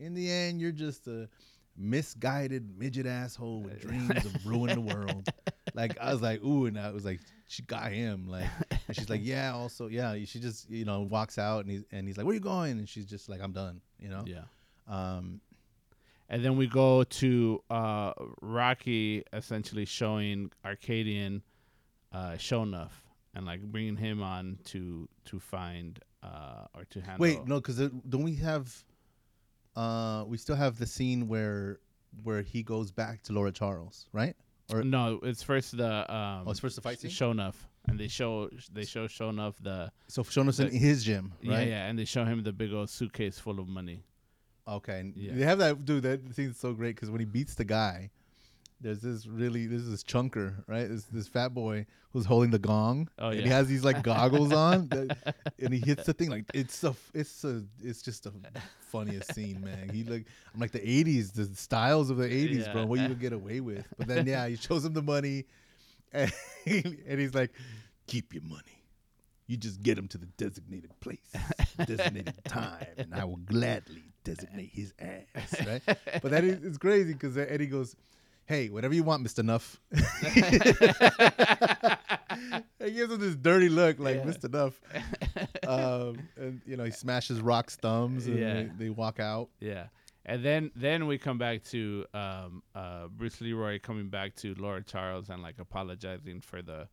[0.01, 1.29] In the end, you're just a
[1.77, 5.29] misguided midget asshole with dreams of ruining the world."
[5.75, 8.47] Like I was like, "Ooh," and I was like, "She got him." Like,
[8.87, 10.15] and she's like, "Yeah." Also, yeah.
[10.25, 12.89] She just, you know, walks out and he's and he's like, "Where you going?" And
[12.89, 14.25] she's just like, "I'm done." You know.
[14.27, 14.43] yeah.
[14.89, 15.41] Um,
[16.29, 21.43] And then we go to uh, Rocky essentially showing Arkadian
[22.13, 22.93] uh, Sho'nuff
[23.35, 27.19] and like bringing him on to to find uh, or to handle.
[27.21, 27.77] wait, no, because
[28.09, 28.85] don't we have?
[29.77, 31.81] Uh, we still have the scene where
[32.23, 34.37] where he goes back to Laura Charles, right?
[34.73, 37.11] Or No, it's first the um Oh, it's first the fight scene?
[37.11, 37.55] Sho'nuff,
[37.89, 41.69] and they show they show Sho'nuff the So Sho'nuff's in his gym, yeah right?
[41.69, 44.05] yeah, and they show him the big old suitcase full of money.
[44.67, 45.01] Okay.
[45.01, 45.35] And Yeah.
[45.35, 46.05] They have that dude.
[46.05, 48.11] That scene's so great because when he beats the guy,
[48.81, 50.89] there's this really there's this chunker, right?
[50.89, 53.09] This this fat boy who's holding the gong.
[53.19, 53.43] Oh, and yeah.
[53.43, 56.95] he has these like goggles on, that, and he hits the thing like it's a
[57.13, 58.33] it's a it's just the
[58.81, 59.89] funniest scene, man.
[59.93, 62.87] He like I'm like the '80s, the styles of the '80s, bro.
[62.87, 63.85] What you would get away with?
[63.99, 65.45] But then yeah, he shows him the money,
[66.13, 66.33] and,
[66.67, 67.53] and he's like,
[68.07, 68.63] "Keep your money."
[69.47, 71.33] You just get him to the designated place,
[71.85, 75.67] designated time, and I will gladly designate his ass.
[75.67, 75.83] Right?
[76.23, 77.95] But that is it's crazy because Eddie goes,
[78.47, 80.41] "Hey, whatever you want, Mister Nuff." he
[82.93, 84.25] gives him this dirty look, like Yeah.
[84.25, 84.81] Mister Nuff.
[85.67, 88.55] Um, and you know he smashes Rock's thumbs, and Yeah.
[88.55, 89.49] they, they walk out.
[89.61, 89.87] Yeah.
[90.27, 94.83] And then then we come back to um, uh, Bruce Leroy coming back to Laura
[94.83, 96.89] Charles and like apologizing for the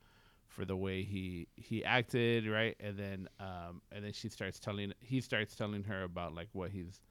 [0.47, 2.75] for the way he he acted, right?
[2.79, 6.71] And then um, and then she starts telling he starts telling her about like what
[6.71, 7.01] he's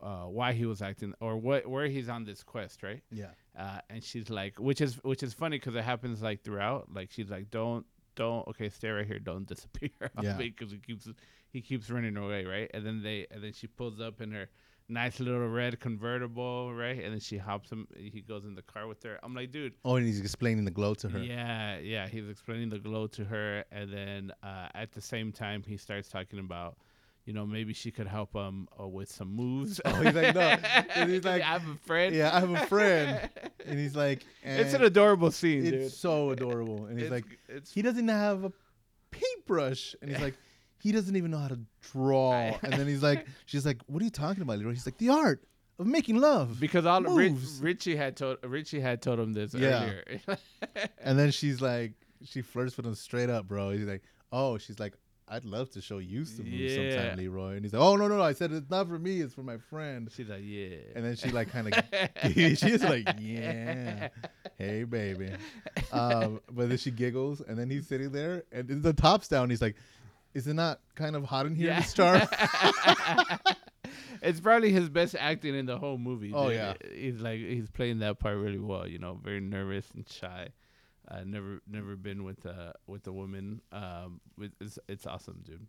[0.00, 3.02] uh, why he was acting or what where he's on this quest, right?
[3.10, 3.30] Yeah.
[3.58, 6.88] Uh, and she's like, which is which is funny because it happens like throughout.
[6.94, 7.84] Like she's like, don't
[8.14, 9.90] don't okay, stay right here, don't disappear
[10.22, 10.36] Yeah.
[10.36, 11.08] because he keeps
[11.50, 12.70] he keeps running away, right?
[12.72, 14.48] And then they and then she pulls up in her
[14.90, 17.02] nice little red convertible, right?
[17.02, 17.86] And then she hops him.
[17.96, 19.18] He goes in the car with her.
[19.22, 19.74] I'm like, dude.
[19.84, 21.18] Oh, and he's explaining the glow to her.
[21.18, 22.08] Yeah, yeah.
[22.08, 26.08] He's explaining the glow to her, and then uh, at the same time, he starts
[26.08, 26.78] talking about,
[27.28, 29.82] you know, maybe she could help him uh, with some moves.
[29.84, 30.40] Oh, he's like, no.
[30.94, 32.14] And he's like, I have a friend.
[32.14, 33.28] yeah, I have a friend,
[33.66, 35.92] and he's like, It's an adorable scene, it's dude.
[35.92, 38.52] so adorable, and he's It's- like, it's he doesn't have a
[39.10, 40.34] paintbrush, and he's like,
[40.80, 41.58] he doesn't even know how to
[41.92, 44.72] draw, and then he's like, she's like, what are you talking about, Leroy?
[44.72, 45.44] He's like, the art
[45.78, 47.60] of making love, because all Ri- moves.
[47.60, 49.90] Richie had told Richie had told him this Yeah.
[50.16, 50.38] earlier.
[51.02, 51.92] and then she's like,
[52.24, 53.70] she flirts with him straight up, bro.
[53.70, 54.02] He's like,
[54.32, 54.94] oh, she's like.
[55.30, 56.90] I'd love to show you some moves Yeah.
[56.92, 57.52] sometime, Leroy.
[57.56, 58.22] And he's like, "Oh no, no, no!
[58.22, 60.76] I said it's not for me; it's for my friend." She's like, yeah.
[60.96, 64.08] And then she like kind of, she's like, "Yeah,
[64.56, 65.32] hey baby,"
[65.92, 69.50] um, but then she giggles, and then he's sitting there, and the top's down.
[69.50, 69.76] He's like,
[70.34, 71.80] "Is it not kind of hot in here, Yeah.
[71.80, 72.28] to start?"
[74.22, 76.32] it's probably his best acting in the whole movie.
[76.34, 76.56] Oh, dude.
[76.56, 76.74] yeah.
[76.94, 78.86] he's like he's playing that part really well.
[78.86, 80.48] You know, very nervous and shy.
[81.10, 83.60] Uh, never never been with a with a woman.
[83.72, 85.66] Um, with, it's it's awesome, dude.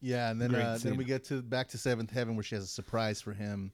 [0.00, 2.64] yeah, and then uh, then we get to back to Seventh Heaven, where she has
[2.64, 3.72] a surprise for him,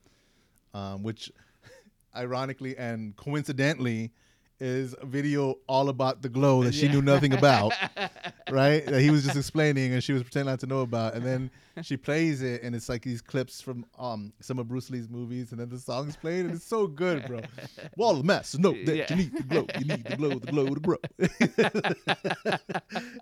[0.75, 1.31] um, which,
[2.17, 4.13] ironically and coincidentally,
[4.59, 6.93] is a video all about the glow that she Yeah.
[6.93, 7.75] knew nothing about.
[8.51, 8.85] right?
[8.87, 11.15] That he was just explaining and she was pretending not to know about.
[11.15, 11.51] And then
[11.83, 15.51] she plays it and it's like these clips from um some of Bruce Lee's movies
[15.53, 17.41] and then the song's played and it's so good, bro.
[17.97, 18.25] Wall of
[18.59, 19.07] know that Yeah.
[19.11, 20.97] you need the glow, you need the glow, the glow the grow.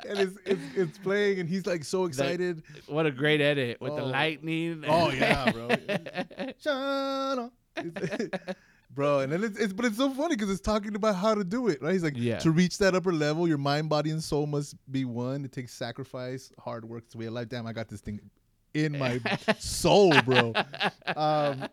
[0.09, 2.63] and it's, it's it's playing and he's like so excited.
[2.87, 4.07] What a great edit with the Oh.
[4.07, 4.85] lightning.
[4.87, 5.69] Oh yeah, bro.
[6.61, 7.51] Shine on.
[8.95, 11.43] Bro, and then it's, it's but it's so funny because it's talking about how to
[11.43, 11.93] do it, right?
[11.93, 12.39] He's like, Yeah.
[12.39, 15.45] to reach that upper level, your mind, body, and soul must be one.
[15.45, 17.49] It takes sacrifice, hard work to be a life.
[17.49, 18.21] Damn, I got this thing
[18.73, 19.21] in my
[19.59, 20.53] soul, bro.
[21.17, 21.67] Um,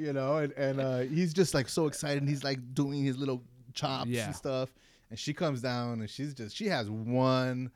[0.00, 2.22] you know, and and uh, he's just like so excited.
[2.22, 3.42] And he's like doing his little
[3.74, 4.26] chops Yeah.
[4.26, 4.70] and stuff.
[5.10, 7.70] And she comes down and she's just she has one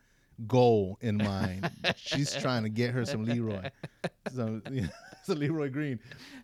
[0.46, 1.70] goal in mind.
[1.96, 3.70] she's trying to get her some Leroy,
[4.32, 4.88] some you know,
[5.32, 5.98] some Leroy Green,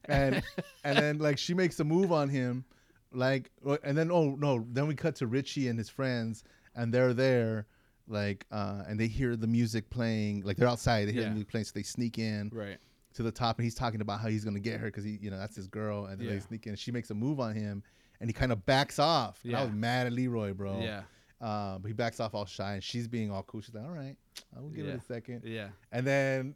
[0.07, 0.43] and
[0.85, 2.65] and then like she makes a move on him,
[3.13, 6.93] like uh, and then oh no, then we cut to Richie and his friends, and
[6.93, 7.67] they're there.
[8.09, 11.07] Like uh, and they hear the music playing, like they're outside.
[11.09, 11.29] They hear Yeah.
[11.29, 12.77] the music playing, so they sneak in right.
[13.15, 15.31] to the top and he's talking about how he's gonna get her because he you
[15.31, 17.83] know that's his girl and then they sneak in she makes a move on him
[18.21, 21.03] and he kind of backs off and I was mad at Leroy bro Yeah.
[21.41, 23.91] uh, but he backs off all shy and she's being all cool she's like all
[23.91, 24.17] right
[24.57, 24.95] I will give Yeah.
[24.95, 25.69] it a second Yeah.
[25.93, 26.55] and then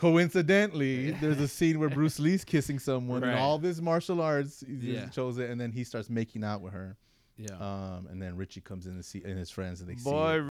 [0.00, 4.94] coincidentally there's a scene where Bruce Lee's kissing someone and all this martial arts he
[4.94, 5.06] Yeah.
[5.08, 6.96] chose it and then he starts making out with her
[7.36, 7.54] Yeah.
[7.58, 10.10] um, and then Richie comes in to see and his friends and they see.
[10.10, 10.48] Boy,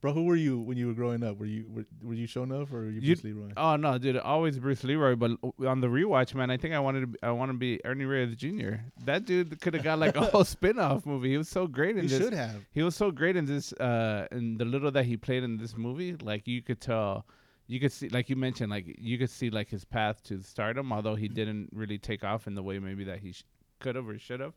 [0.00, 1.36] Bro, who were you when you were growing up?
[1.38, 3.50] Were you were, were you Sho'nuff or were you You- Bruce Leroy?
[3.56, 4.16] Oh no, dude!
[4.16, 5.32] Always Bruce Leroy, but
[5.66, 7.06] on the rewatch, man, I think I wanted to.
[7.08, 8.76] Be, I want to be Ernie Reyes Jr.
[9.04, 11.30] That dude could have got like a whole spin-off movie.
[11.32, 12.18] He was so great in You this.
[12.18, 12.64] should have.
[12.72, 13.74] He was so great in this.
[13.74, 17.26] Uh, in the little that he played in this movie, like you could tell,
[17.66, 20.92] you could see, like you mentioned, like you could see like his path to stardom.
[20.94, 23.44] Although he didn't really take off in the way maybe that he sh-
[23.80, 24.54] could have or should have.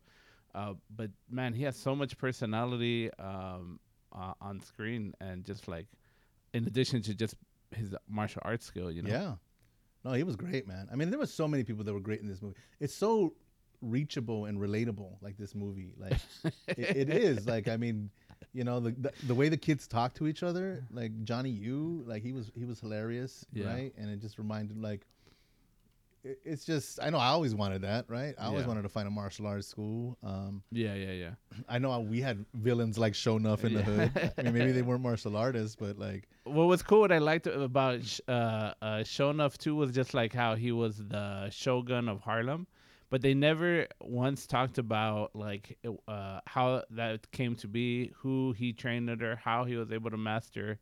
[0.55, 3.79] Uh, but man, he has so much personality um,
[4.14, 5.88] uh, on screen, and just like,
[6.53, 7.35] in addition to just
[7.76, 9.10] his martial arts skill, you know.
[9.10, 9.34] Yeah.
[10.06, 10.88] No, he was great, man.
[10.91, 12.56] I mean, there were so many people that were great in this movie.
[12.80, 13.34] It's so
[13.81, 15.94] reachable and relatable, like this movie.
[15.98, 16.18] Like
[16.68, 17.48] it, it is.
[17.48, 18.10] Like I mean,
[18.53, 22.03] you know, the, the the way the kids talk to each other, like Johnny Yu,
[22.06, 23.68] like he was he was hilarious, Yeah.
[23.68, 23.94] right?
[23.98, 25.06] And it just reminded like
[26.23, 28.33] it's just I know I always wanted that, right?
[28.39, 28.67] I always Yeah.
[28.67, 30.17] wanted to find a martial arts school.
[30.23, 31.31] Um, Yeah, yeah, yeah.
[31.67, 34.11] I know we had villains like Sho'nuff in the hood.
[34.37, 37.47] I mean, maybe they weren't martial artists, but like What was cool, what I liked
[37.47, 42.67] about uh, uh, Sho'nuff too, was just like how he was the shogun of Harlem,
[43.09, 45.77] but they never once talked about like
[46.07, 50.17] uh, how that came to be, who he trained under, how he was able to
[50.17, 50.79] master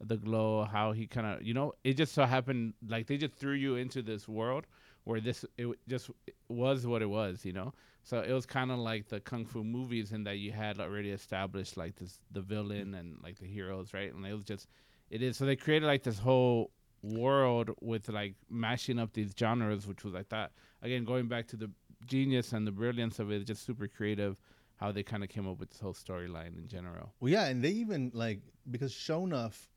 [0.00, 3.34] the glow, how he kind of, you know, it just so happened like they just
[3.34, 4.66] threw you into this world
[5.10, 6.08] where this it just
[6.48, 7.74] was what it was, you know.
[8.04, 11.10] So it was kind of like the kung fu movies in that you had already
[11.10, 13.00] established like this the villain mm.
[13.00, 14.14] and like the heroes, right?
[14.14, 14.68] And it was just
[15.10, 16.70] it is so they created like this whole
[17.02, 21.56] world with like mashing up these genres, which was I thought again going back to
[21.56, 21.70] the
[22.06, 24.36] genius and the brilliance of it, just super creative
[24.76, 27.12] how they kind of came up with this whole storyline in general.
[27.20, 29.68] Well, yeah, and they even like because Sho'nuff,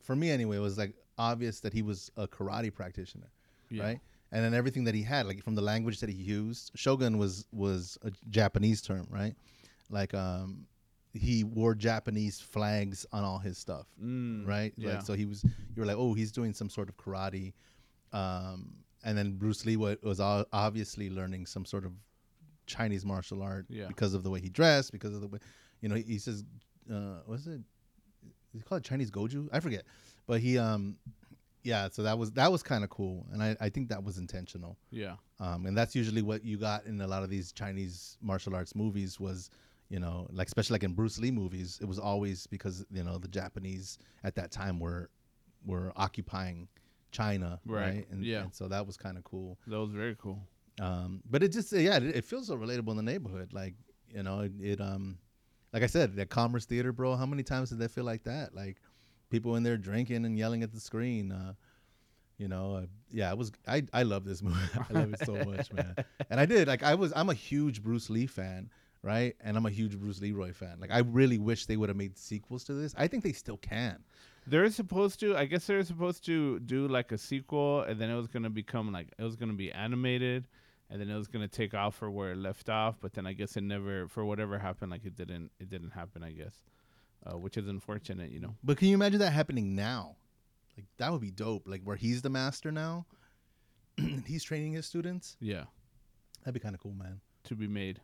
[0.00, 3.30] for me anyway, was like obvious that he was a karate practitioner,
[3.70, 3.82] Yeah.
[3.82, 4.00] right?
[4.30, 7.46] And then everything that he had, like from the language that he used, Shogun was
[7.52, 9.34] was a Japanese term, right?
[9.90, 10.66] Like um,
[11.14, 14.72] he wore Japanese flags on all his stuff, Mm, right?
[14.76, 14.96] Yeah.
[14.96, 17.54] Like so he was, you were like, oh, he's doing some sort of karate,
[18.12, 18.74] um,
[19.04, 21.92] and then Bruce Lee was obviously learning some sort of
[22.66, 23.86] Chinese martial art Yeah.
[23.86, 25.38] because of the way he dressed, because of the way,
[25.80, 26.44] you know, he, he says,
[26.92, 27.60] uh, was it?
[28.52, 29.48] He called it Chinese goju.
[29.52, 29.84] I forget,
[30.26, 30.96] but he, um,
[31.62, 31.88] yeah.
[31.90, 34.76] So that was that was kind of cool, and I, I think that was intentional.
[34.90, 35.16] yeah.
[35.40, 38.74] Um, and that's usually what you got in a lot of these Chinese martial arts
[38.74, 39.50] movies was,
[39.88, 43.18] you know, like especially like in Bruce Lee movies, it was always because you know
[43.18, 45.10] the Japanese at that time were
[45.64, 46.68] were occupying
[47.10, 47.80] China, Right.
[47.94, 48.06] right?
[48.10, 48.42] And, Yeah.
[48.42, 49.58] and so that was kind of cool.
[49.66, 50.40] That was very cool.
[50.80, 53.52] Um, but it just yeah, it, it feels so relatable in the neighborhood.
[53.52, 53.74] Like
[54.14, 55.18] you know, it, it um,
[55.72, 57.14] like I said, that Commerce Theater, bro.
[57.16, 58.54] How many times did they feel like that?
[58.54, 58.76] Like
[59.30, 61.32] people in there drinking and yelling at the screen.
[61.32, 61.54] Uh,
[62.38, 63.52] you know, uh, yeah, it was.
[63.66, 64.56] I I love this movie.
[64.76, 65.94] I love it so much, man.
[66.30, 66.68] And I did.
[66.68, 67.12] Like I was.
[67.16, 68.70] I'm a huge Bruce Lee fan,
[69.02, 69.34] right?
[69.40, 70.78] And I'm a huge Bruce Leroy fan.
[70.80, 72.94] Like I really wish they would have made sequels to this.
[72.96, 74.04] I think they still can.
[74.46, 75.36] They're supposed to.
[75.36, 78.92] I guess they're supposed to do like a sequel, and then it was gonna become
[78.92, 80.46] like it was gonna be animated,
[80.90, 82.96] and then it was gonna take off for where it left off.
[83.00, 85.50] But then I guess it never, for whatever happened, like it didn't.
[85.58, 86.22] It didn't happen.
[86.22, 86.62] I guess,
[87.26, 88.30] uh, which is unfortunate.
[88.30, 88.54] You know.
[88.62, 90.16] But can you imagine that happening now?
[90.76, 91.66] Like that would be dope.
[91.66, 93.06] Like where he's the master now,
[94.26, 95.36] he's training his students.
[95.40, 95.64] Yeah.
[96.40, 97.20] That'd be kind of cool, man.
[97.44, 98.00] To be made.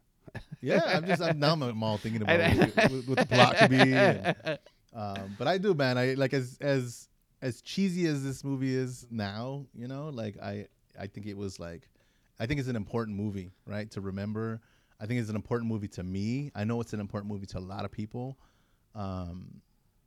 [0.60, 3.92] Yeah, I'm just I'm, now I'm all thinking about what, what, the plot could be.
[3.92, 4.34] and,
[4.94, 5.98] um, but I do, man.
[5.98, 7.08] I like as as
[7.42, 9.66] as cheesy as this movie is now.
[9.74, 10.66] You know, like I
[10.98, 11.88] I think it was like
[12.40, 13.90] I think it's an important movie, right?
[13.92, 14.60] To remember.
[15.00, 16.50] I think it's an important movie to me.
[16.54, 18.38] I know it's an important movie to a lot of people.
[18.94, 19.60] Um,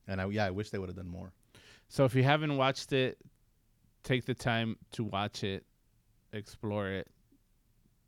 [0.07, 1.31] and I yeah, I wish they would have done more.
[1.89, 3.17] So if you haven't watched it,
[4.03, 5.65] take the time to watch it,
[6.33, 7.07] explore it.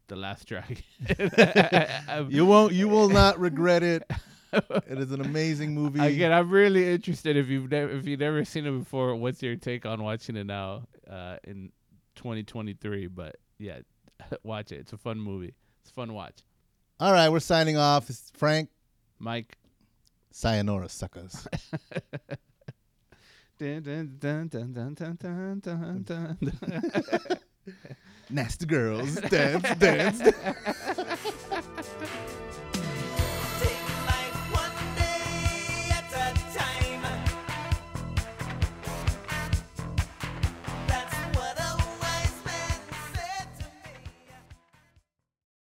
[0.07, 0.77] The Last Dragon.
[2.29, 2.73] You won't.
[2.73, 4.03] You will not regret it.
[4.51, 5.99] It is an amazing movie.
[5.99, 9.15] Again, I'm really interested if you've never if you've never seen it before.
[9.15, 11.71] What's your take on watching it now uh, in
[12.15, 13.05] 2023?
[13.07, 13.79] But yeah,
[14.43, 14.79] watch it.
[14.79, 15.53] It's a fun movie.
[15.81, 16.39] It's a fun watch.
[16.99, 18.09] All right, we're signing off.
[18.09, 18.69] It's Frank.
[19.19, 19.55] Mike.
[20.31, 21.47] Sayonara, suckers.
[28.29, 30.21] Nasty girls, dance, dance.